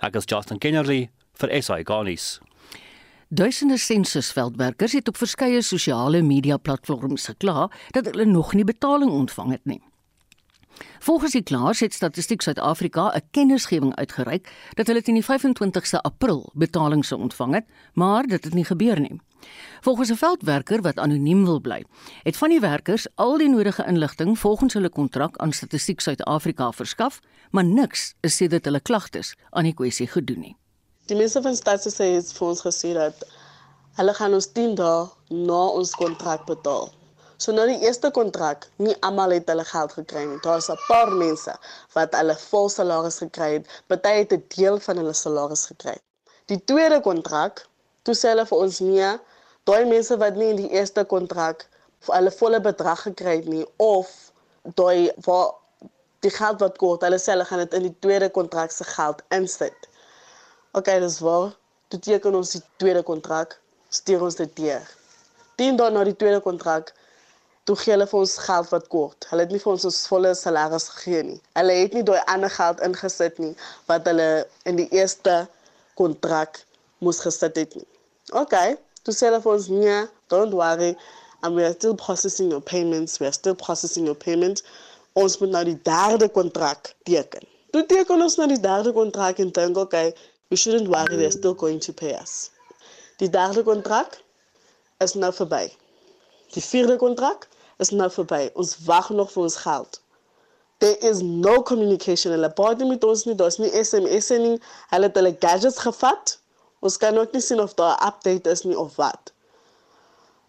[0.00, 1.08] Ek is Justin Kennedy
[1.40, 2.40] vir SI Garnis.
[3.28, 9.50] Duisende sensusveldwerkers het op verskeie sosiale media platforms gekla dat hulle nog nie betaling ontvang
[9.50, 9.80] het nie.
[10.98, 16.50] Volgens die klaars het Statistiek Suid-Afrika 'n kennisgewing uitgereik dat hulle teen die 25ste April
[16.54, 19.20] betalings sou ontvang het, maar dit het nie gebeur nie.
[19.80, 21.84] Volgens 'n veldwerker wat anoniem wil bly,
[22.22, 27.20] het van die werkers al die nodige inligting volgens hulle kontrak aan Statistiek Suid-Afrika verskaf,
[27.50, 30.56] maar niks is sedert hulle klagtes aan die kwessie gedoen nie.
[31.06, 33.26] Die mense van Statistiek het vir ons gesê dat
[33.98, 36.88] hulle gaan ons 10 dae na ons kontrak betaal.
[37.36, 40.38] So nou die eerste kontrak, nie almal het hulle geld gekry nie.
[40.46, 41.54] Daar's 'n paar mense
[41.94, 45.96] wat hulle vol salaris gekry het, party het 'n deel van hulle salaris gekry.
[46.46, 47.66] Die tweede kontrak,
[48.02, 49.10] toe sê hulle vir ons nee,
[49.68, 51.66] daai mense wat nie in die eerste kontrak
[52.12, 54.10] hulle volle bedrag gekry het nie of
[54.80, 55.54] daai waar
[56.24, 59.88] die geld wat kort, hulle hulle gaan dit in die tweede kontrak se geld insit.
[60.72, 61.52] OK, dis waar.
[61.92, 63.58] Toe teken ons die tweede kontrak,
[63.92, 64.84] stuur ons dit deur.
[65.60, 66.94] 10 dae na die tweede kontrak
[67.68, 69.26] toe gee hulle vir ons geld wat kort.
[69.30, 71.38] Hulle het nie vir ons ons volle salaris gegee nie.
[71.56, 73.52] Hulle het nie daai ander geld ingesit nie
[73.90, 74.28] wat hulle
[74.68, 75.44] in die eerste
[76.00, 76.60] kontrak
[77.04, 77.86] moes gesit het nie.
[78.32, 78.56] OK,
[79.04, 80.96] to sell us near, don't worry,
[81.42, 84.62] and we are still processing your payments, we are still processing your payments.
[85.14, 87.44] Ons moet nou die derde kontrak teken.
[87.70, 90.12] Toe teken ons nou die derde kontrak en dink, okay,
[90.50, 92.50] we shouldn't worry, they're still going to pay us.
[93.20, 94.16] Die derde kontrak
[95.04, 95.68] is nou verby.
[96.56, 97.48] Die vierde kontrak
[97.78, 98.48] is nou verby.
[98.54, 100.00] Ons wag nog vir ons geld.
[100.82, 102.32] There is no communication.
[102.34, 104.56] Hulle praat nie met ons nie, daar's nie SMS nie.
[104.90, 106.38] Hulle het hulle gadgets gevat
[106.84, 109.32] Ons kan ook nie sien of daar 'n update is nie of wat.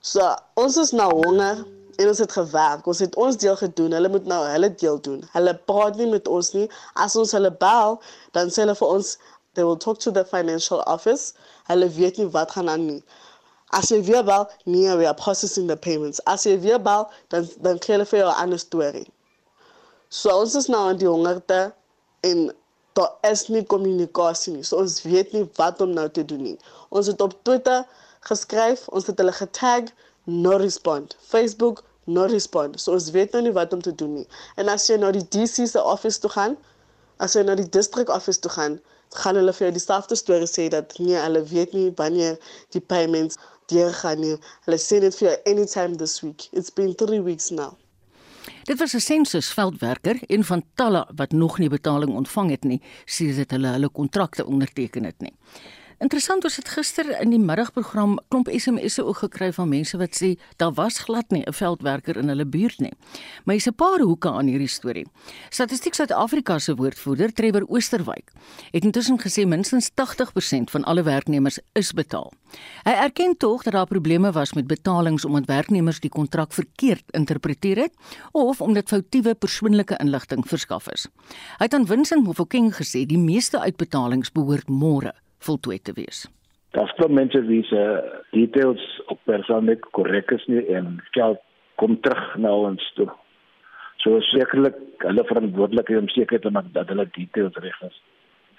[0.01, 1.65] So, ons is nou honger
[1.95, 2.87] en ons het gewerk.
[2.87, 3.91] Ons het ons deel gedoen.
[3.91, 5.23] Hulle moet nou hulle deel doen.
[5.31, 6.69] Hulle praat nie met ons nie.
[6.93, 9.17] As ons hulle bel, dan sê hulle vir ons
[9.55, 11.33] they will talk to the financial office.
[11.71, 13.03] Hulle weet nie wat gaan aan nie.
[13.73, 16.19] As jy weer bel, nee, we are processing the payments.
[16.25, 19.07] As jy weer bel, dan dan kry hulle vir jou 'n ander storie.
[20.09, 21.73] So ons is nou aan die hongerte
[22.21, 22.51] en
[22.95, 24.63] daar is nie kommunikasie nie.
[24.63, 26.57] So ons weet nie wat om nou te doen nie.
[26.95, 27.83] Ons het op Twitter
[28.29, 29.91] geskryf, ons het hulle getag,
[30.31, 31.17] no respond.
[31.27, 32.79] Facebook, no respond.
[32.81, 34.27] So ons weet nou nie wat om te doen nie.
[34.55, 36.55] En as jy na die DC se office toe gaan,
[37.19, 38.79] as jy na die district office toe gaan,
[39.19, 42.39] gaan hulle vir jou dieselfde storie sê dat nee, hulle weet nie wanneer
[42.75, 43.39] die payments
[43.71, 44.35] deurgaan nie.
[44.67, 46.47] Hulle sê dit vir jou anytime this week.
[46.51, 47.75] It's been 3 weeks now.
[48.65, 53.35] Dit was 'n sensusveldwerker, een van talle wat nog nie betaling ontvang het nie, sê
[53.35, 55.33] dit hulle hulle kontrakte onderteken het nie.
[56.03, 60.33] Interessant ons het gister in die middagprogram klomp SMS'e ook gekry van mense wat sê
[60.59, 62.91] daar was glad nie 'n veldwerker in hulle buurt nie.
[63.45, 65.05] Maar hier's 'n paar hoeke aan hierdie storie.
[65.49, 68.31] Statistiek Suid-Afrika se woordvoerder, Trevor Oosterwyk,
[68.71, 72.33] het intussen gesê minstens 80% van alle werknemers is betaal.
[72.83, 77.77] Hy erken tog dat daar probleme was met betalings omdat werknemers die kontrak verkeerd interpreteer
[77.77, 77.93] het
[78.31, 81.07] of omdat foutiewe persoonlike inligting verskaf is.
[81.57, 86.25] Hy het aan Vincent Mofokeng gesê die meeste uitbetalings behoort môre voltooi te wees.
[86.75, 87.81] Daar's baie mense wie se
[88.31, 91.39] details op persoonlik korrek is nie en geld
[91.75, 93.07] kom terug na ons toe.
[94.03, 98.01] So sekerlik hulle verantwoordelikheid om seker te maak dat hulle details reg is.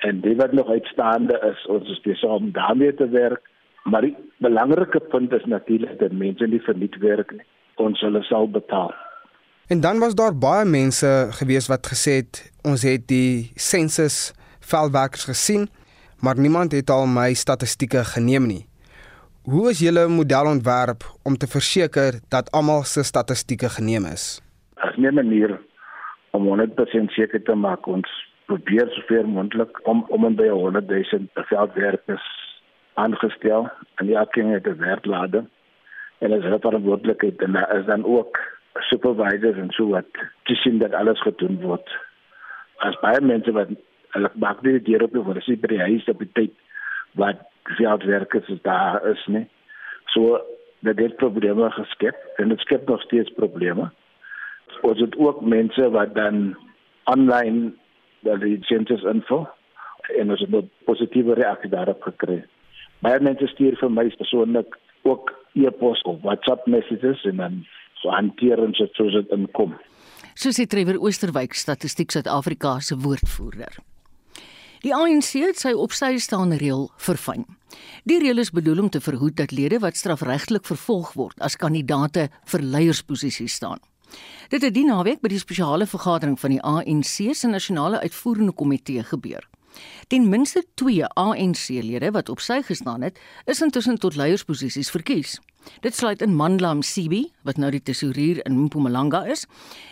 [0.08, 3.42] En dit wat nog uitstaande is, ons is besig om daarmee te werk,
[3.84, 7.46] maar die belangrike punt is natuurlik dat mense nie verniet werk nie.
[7.76, 8.94] Ons hulle sal betaal.
[9.68, 15.24] En dan was daar baie mense gewees wat gesê het ons het die sensus veldwerkers
[15.24, 15.68] gesien
[16.26, 18.64] maar niemand het al my statistieke geneem nie.
[19.50, 24.24] Hoe is julle model ontwerp om te verseker dat almal se statistieke geneem is?
[24.86, 25.60] As 'n manier
[26.30, 28.08] om 100% seker te maak ons
[28.46, 32.26] probeer sover moontlik om om en by 100 000 veldwerkers
[32.94, 35.44] aangestel en die afking het 'n werklade
[36.18, 38.38] en as hulle verantwoordelikheid en daar is dan ook
[38.90, 40.10] supervisors en so wat
[40.42, 41.88] te sien dat alles gedoen word.
[42.76, 43.68] As baie mense wat
[44.16, 46.54] hulle maak nie die deur op vir die by die huis op die tyd
[47.20, 47.44] wat
[47.76, 49.46] veldwerkers daar is nie.
[50.14, 50.40] So
[50.86, 53.90] dat dit probleme geskep en dit skep nog steeds probleme.
[54.86, 56.56] Ons het ook mense wat dan
[57.10, 57.74] aanlyn
[58.26, 59.46] dat die census invul
[60.20, 62.44] en ons het 'n positiewe reaksie daarop gekry.
[63.00, 68.58] Baie mense stuur vir my persoonlik ook e-pos of WhatsApp messages en dan so hanteer
[68.58, 69.74] ons dit soos dit inkom.
[70.34, 73.95] So sê Trevor Oosterwyk, Statistiek Suid-Afrika se woordvoerder.
[74.84, 77.46] Die ANC het sy opsy staande reël verfyn.
[78.04, 82.28] Die reël is bedoel om te verhoed dat lede wat strafregtelik vervolg word as kandidaate
[82.52, 83.80] vir leiersposisies staan.
[84.52, 89.02] Dit het die naweek by die spesiale vergadering van die ANC se nasionale uitvoerende komitee
[89.02, 89.48] gebeur.
[90.08, 95.40] Ten minste 2 ANC-lede wat op sy gestaan het, is intussen tot leiersposisies verkies.
[95.80, 99.46] Dit sluit in Mandla Msibi, wat nou die tesourier in Mpumalanga is,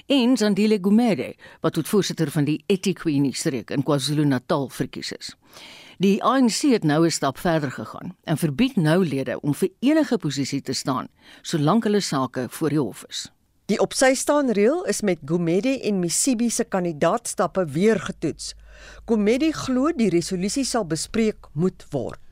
[0.07, 5.35] en Zandile Gumede, wat tot voorsitter van die eThekwini streek in KwaZulu-Natal verkies is.
[5.99, 10.19] Die ANC het nou 'n stap verder gegaan en verbied nou lede om vir enige
[10.19, 11.09] posisie te staan
[11.43, 13.31] solank hulle sake voor die hof is.
[13.67, 18.55] Die op sy staan reël is met Gumede en Msibi se kandidaatstappe weer getoets.
[19.07, 22.24] Gumede glo die resolusie sal bespreek moet word.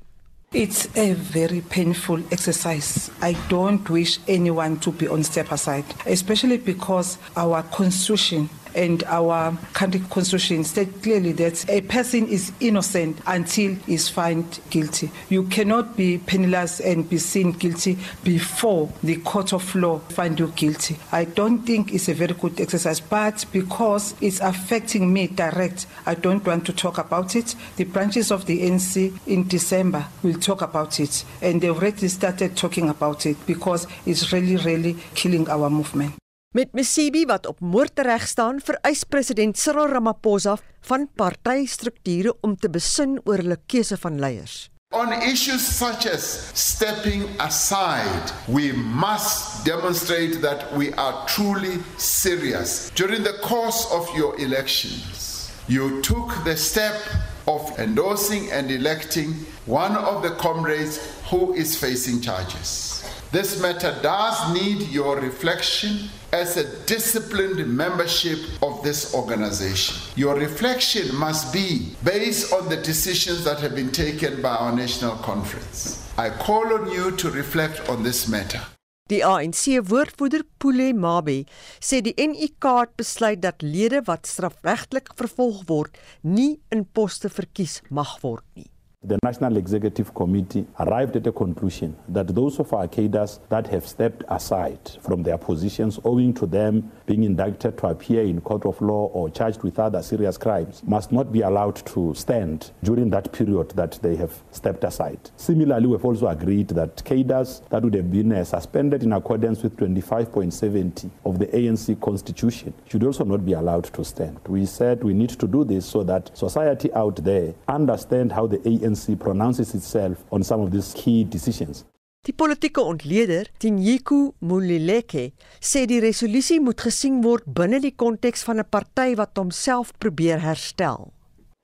[0.55, 3.11] It's a very painful exercise.
[3.23, 9.57] I don't wish anyone to be on step aside, especially because our constitution and our
[9.73, 15.11] country constitution state clearly that a person is innocent until is found guilty.
[15.29, 20.49] You cannot be penniless and be seen guilty before the court of law find you
[20.49, 20.97] guilty.
[21.11, 26.15] I don't think it's a very good exercise, but because it's affecting me direct, I
[26.15, 27.55] don't want to talk about it.
[27.77, 32.57] The branches of the NC in December will talk about it, and they've already started
[32.57, 36.22] talking about it because it's really, really killing our movement.
[36.53, 42.69] Met Msibi wat op moord reg staan, vereis president Cyril Ramaphosa van partystrukture om te
[42.69, 44.69] besin oor hulle keuse van leiers.
[44.93, 52.91] On issues such as stepping aside, we must demonstrate that we are truly serious.
[52.95, 57.01] During the course of your elections, you took the step
[57.47, 61.01] of endorsing and electing one of the comrades
[61.31, 62.92] who is facing charges.
[63.33, 69.97] This matter does need your reflection as a disciplined membership of this organization.
[70.17, 75.17] Your reflection must be based on the decisions that have been taken by our national
[75.25, 76.13] conference.
[76.19, 78.61] I call on you to reflect on this matter.
[79.09, 81.47] Die ANC woordvoerder Pule Mabe
[81.81, 87.81] sê die NUK het besluit dat lede wat strafregtelik vervolg word, nie in poste verkies
[87.89, 88.72] mag word nie.
[89.05, 93.85] The National Executive Committee arrived at a conclusion that those of our cadres that have
[93.85, 98.81] stepped aside from their positions owing to them being indicted to appear in court of
[98.81, 103.31] law or charged with other serious crimes must not be allowed to stand during that
[103.33, 105.31] period that they have stepped aside.
[105.37, 109.77] Similarly, we've also agreed that cadres that would have been uh, suspended in accordance with
[109.77, 114.39] 25.70 of the ANC constitution should also not be allowed to stand.
[114.47, 118.59] We said we need to do this so that society out there understand how the
[118.59, 121.85] ANC ANC pronounces itself on some of these key decisions.
[122.23, 124.17] Die politieke ontleder, Tinyiku
[124.47, 125.25] Mulileke,
[125.59, 130.39] sê die resolusie moet gesien word binne die konteks van 'n party wat homself probeer
[130.39, 131.11] herstel.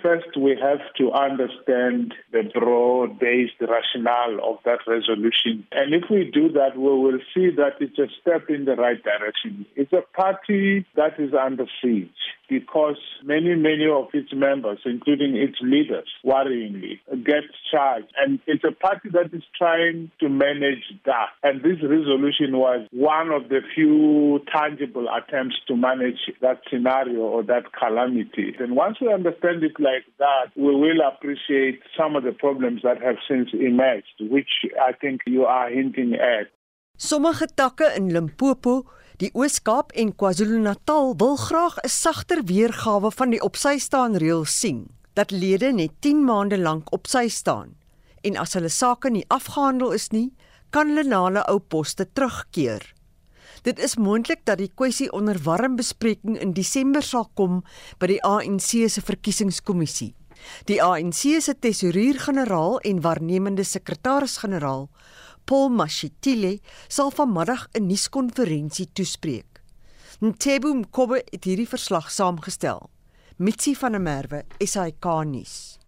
[0.03, 5.65] First, we have to understand the broad based rationale of that resolution.
[5.71, 9.03] And if we do that, we will see that it's a step in the right
[9.05, 9.65] direction.
[9.77, 12.23] It's a party that is under siege.
[12.49, 18.13] Because many, many of its members, including its leaders, worryingly, get charged.
[18.19, 21.29] And it's a party that is trying to manage that.
[21.43, 27.43] And this resolution was one of the few tangible attempts to manage that scenario or
[27.45, 28.55] that calamity.
[28.59, 33.03] And once we understand it like that, we will appreciate some of the problems that
[33.03, 34.49] have since emerged, which
[34.81, 36.49] I think you are hinting at.
[36.97, 38.85] Sommige takke in Limpopo
[39.19, 44.87] Die Oos-Kaap en KwaZulu-Natal wil graag 'n sagter weergawe van die opsy staan reël sien
[45.15, 47.75] dat lede net 10 maande lank op sy staan
[48.23, 50.31] en as hulle sake nie afgehandel is nie,
[50.71, 52.95] kan hulle na hulle ou poste terugkeer.
[53.63, 57.65] Dit is moontlik dat die kwessie onder warm bespreking in Desember sal kom
[57.99, 60.15] by die ANC se verkiesingskommissie.
[60.71, 64.89] Die ANC se tesourier-generaal en waarnemende sekretaris-generaal
[65.49, 66.59] Paul Mashitile
[66.93, 69.63] sal vanmiddag 'n nuuskonferensie toespreek.
[70.21, 72.91] Ntebo Mkobe het hierdie verslag saamgestel.
[73.37, 75.79] Mitsi van der Merwe, SAK nuus.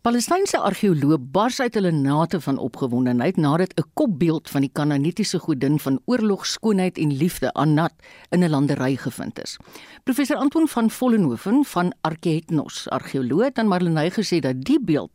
[0.00, 5.78] Palestynse argeoloë bars uit hulle nate van opgewondenheid nadat 'n kopbeeld van die Kanaanitiese godin
[5.78, 7.92] van oorlog, skoonheid en liefde, Anat,
[8.30, 9.56] in 'n landery gevind is.
[10.04, 15.10] Professor Anton van Vollenhoven van Arkeetnos, argeoloog, het aan Marlenae gesê dat die beeld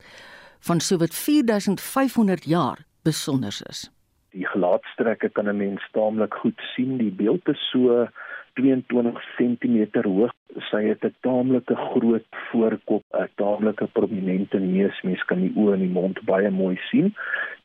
[0.60, 3.88] van sowat 4500 jaar besonder is.
[4.36, 6.98] Die gelaatstrekke kan 'n mens taamlik goed sien.
[6.98, 8.08] Die beeld is so
[8.60, 10.34] 22 cm hoog.
[10.70, 15.02] Sy het 'n taamlike groot voorkop, 'n taamlike prominente neus.
[15.04, 17.16] Mens kan die oë en die mond baie mooi sien.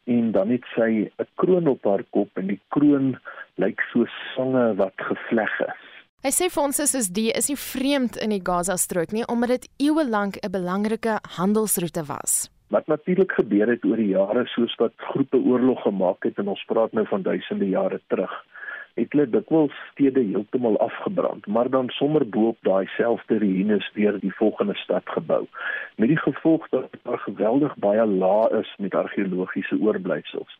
[0.04, 3.18] En dan het sy 'n kroon op haar kop en die kroon
[3.56, 5.82] lyk so sange wat gevleg is.
[6.22, 9.68] Hy sê vir ons is die is nie vreemd in die Gaza-strook nie omdat dit
[9.78, 12.51] eeue lank 'n belangrike handelsroete was.
[12.72, 16.64] Wat natuurlik gebeur het oor die jare soos wat groepe oorlog gemaak het en ons
[16.70, 18.32] praat nou van duisende jare terug
[18.94, 24.18] het hulle dikwels stede heeltemal afgebrand, maar dan sommer bo op daai selfde ruïnes weer
[24.20, 25.46] die volgende stad gebou.
[25.96, 30.58] Met die gevolg dat daar geweldig baie laag is met argeologiese oorblyfsels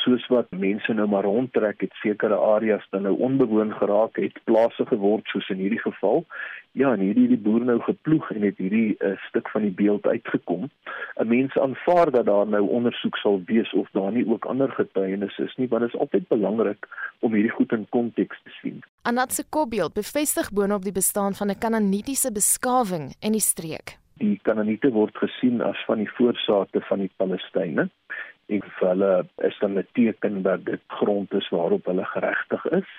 [0.00, 4.86] soos wat mense nou maar rondtrek het sekere areas dan nou onbewoon geraak het plase
[4.86, 6.24] geword soos in hierdie geval.
[6.72, 9.62] Ja en hierdie die boer nou geploeg en het hierdie 'n uh, eh, stuk van
[9.62, 10.70] die beeld uitgekom.
[11.16, 15.42] 'n mens aanvaar dat daar nou ondersoek sal wees of daar nie ook ander getuienisse
[15.42, 16.88] is nie want dit is altyd belangrik
[17.18, 18.82] om hierdie goed in konteks te sien.
[19.02, 23.98] Anat se kopbeeld bevestig boonop die bestaan van 'n kananitiese beskawing in die streek.
[24.16, 27.90] Die kananiete word gesien as van die voorsate van die Palestynë
[28.54, 29.12] en vir hulle
[29.48, 32.90] is dan 'n teken dat dit grond is waarop hulle geregtig is.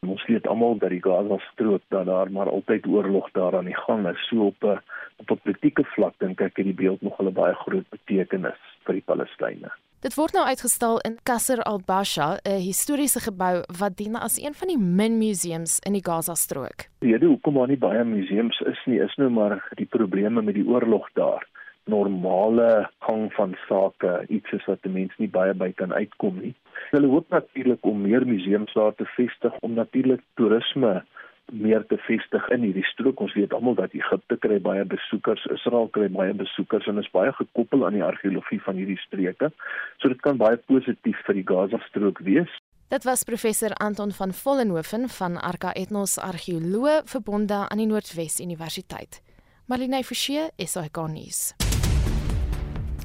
[0.00, 3.80] Ons weet almal dat die Gaza strook dat daar maar altyd oorlog daar aan die
[3.86, 4.26] gang is.
[4.28, 4.80] So op 'n
[5.16, 8.94] op 'n politieke vlak dink ek het die beeld nog 'n baie groot betekenis vir
[8.94, 9.70] die Palestynë.
[10.00, 14.68] Dit word nou uitgestal in Qasr al-Basha, 'n historiese gebou wat dien as een van
[14.68, 16.88] die min museums in die Gaza strook.
[16.98, 20.54] Die rede hoekom daar nie baie museums is nie, is nou maar die probleme met
[20.54, 21.46] die oorlog daar
[21.90, 26.54] normale gang van sake iets is wat 'n mens nie baie by kan uitkom nie.
[26.90, 31.02] Hulle hoop natuurlik om meer museums daar te vestig om natuurlik toerisme
[31.52, 33.20] meer te vestig in hierdie strook.
[33.20, 37.32] Ons weet almal dat Egipte kry baie besoekers, Israel kry baie besoekers en is baie
[37.32, 39.50] gekoppel aan die argeologie van hierdie streke.
[39.98, 42.52] So dit kan baie positief vir die Gaza-strook wees.
[42.90, 49.22] Dit was professor Anton van Vollenhoven van Arca Ethnos Argeoloog verbonde aan die Noordwes Universiteit.
[49.70, 51.69] Marlene Forsie, SAK nuus.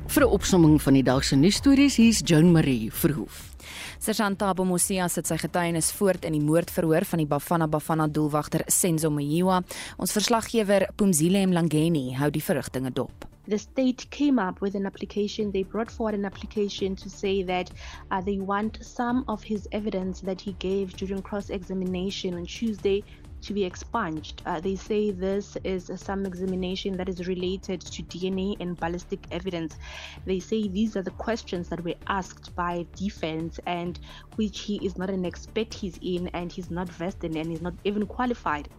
[0.08, 3.56] Vir 'n opsomming van die dag se nuusstories, hier's Joan Marie Verhoef.
[4.00, 8.64] Sergeant Tabo Mosia sit sy getuienis voort in die moordverhoor van die Bafana Bafana doelwagter
[8.68, 9.64] Senzo Mayiwa.
[9.98, 13.26] Ons verslaggewer Pumzile Mlangeni hou die verrigtinge dop.
[13.48, 15.52] The state came up with an application.
[15.52, 17.72] They brought forward an application to say that
[18.12, 23.04] uh, they want some of his evidence that he gave during cross examination on Tuesday
[23.46, 24.42] to be expunged.
[24.46, 29.78] Uh, they say this is some examination that is related to DNA and ballistic evidence.
[30.26, 34.00] They say these are the questions that were asked by defense and
[34.36, 37.74] which he is not an expert he's in and he's not vested and he's not
[37.84, 38.70] even qualified.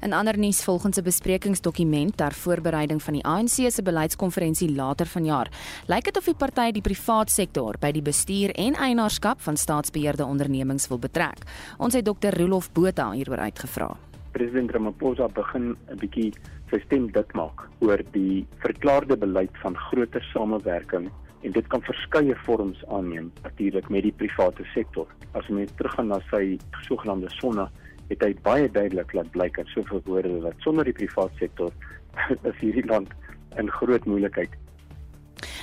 [0.00, 5.48] In ander nuus volgens 'n besprekingsdokument ter voorbereiding van die ANC se beleidskonferensie later vanjaar,
[5.86, 10.24] lyk dit of die party die privaat sektor by die bestuur en eienaarskap van staatsbeheerde
[10.24, 11.38] ondernemings wil betrek.
[11.78, 12.30] Ons het Dr.
[12.36, 13.96] Rolof Botha hieroor uitgevra.
[14.32, 16.32] President Ramaphosa begin 'n bietjie
[16.70, 21.10] sy stem dik maak oor die verklaarde beleid van groter samewerking
[21.42, 25.06] en dit kan verskeie vorms aanneem natuurlik met die private sektor.
[25.32, 26.58] As mens teruggaan na sy
[26.88, 27.68] sogenaamde sonne
[28.08, 31.72] het hy baie duidelik laat blyk in soveel woorde dat sonder die private sektor
[32.50, 33.12] is hierdie land
[33.58, 34.54] in groot moeilikheid.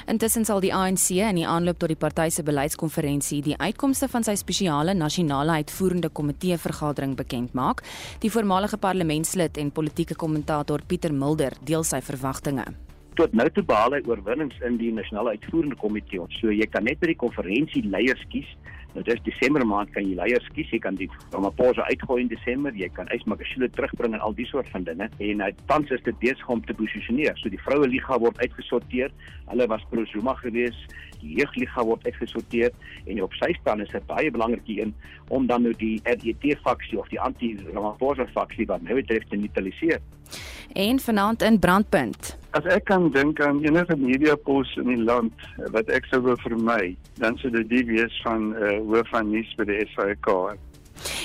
[0.06, 4.26] Intussen sal die ANC in die aanloop tot die party se beleidskonferensie die uitkomste van
[4.28, 7.82] sy spesiale nasionale uitvoerende komitee vergadering bekend maak.
[8.22, 12.68] Die voormalige parlementslid en politieke kommentator Pieter Mulder deel sy verwagtinge.
[13.18, 16.22] Tot nou toe behaal hy oorwinnings in die nasionale uitvoerende komitee.
[16.38, 18.50] So jy kan net by die konferensie leiers kies
[18.96, 22.72] Nou dis Desember maand kan jy leiers kies, jy kan die Ramaphosa uitgooi in Desember,
[22.80, 25.10] jy kan Ysmakashule terugbring en al die soort van dinge.
[25.20, 27.36] En uh, tans is dit besig om te posisioneer.
[27.42, 29.12] So die vroue liga word uitgesorteer.
[29.52, 30.96] Hulle was pro Zuma geweest.
[31.20, 32.72] Die jeugliga word uitgesorteer
[33.06, 34.96] en op sy staan is dit baie belangrik hier in
[35.34, 40.00] om dan nou die RDT faksie of die anti-Ramaphosa faksie wat nou betref te neutraliseer.
[40.74, 42.38] En vanaand in brandpunt.
[42.56, 46.36] As ek kan dink aan enige media pos in die land wat ek sou wou
[46.40, 50.58] vermy, dan sou dit die wees van uh, hoof van nuus by die SAK.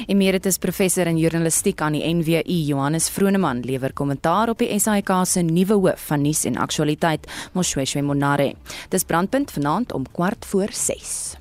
[0.06, 5.42] Emeritus professor in journalistiek aan die NWU, Johannes Vroneman, lewer kommentaar op die SAK se
[5.46, 8.54] nuwe hoof van nuus en aktualiteit, Moshweshwe Monare.
[8.90, 11.36] Dis brandpunt vanaand om kwart voor 6.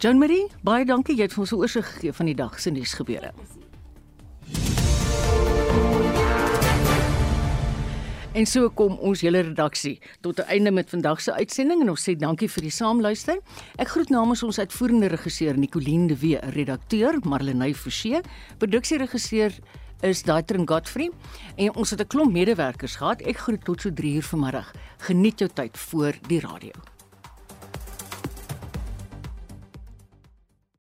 [0.00, 2.70] John Marie, baie dankie jy het vir ons 'n oorsig gegee van die dag se
[2.70, 3.32] nuusgebeure.
[8.30, 12.08] En so kom ons hele redaksie tot 'n einde met vandag se uitsending en ons
[12.08, 13.40] sê dankie vir die saamluister.
[13.76, 18.20] Ek groet namens ons uitvoerende regisseur Nicoline de Wee, redakteur Marlenae Forsie,
[18.58, 19.50] produksieregisseur
[20.02, 21.10] is Daitrin Godfrey
[21.56, 23.20] en ons het 'n klomp medewerkers gehad.
[23.22, 24.72] Ek groet tot so 3 uur vanmiddag.
[24.98, 26.70] Geniet jou tyd voor die radio.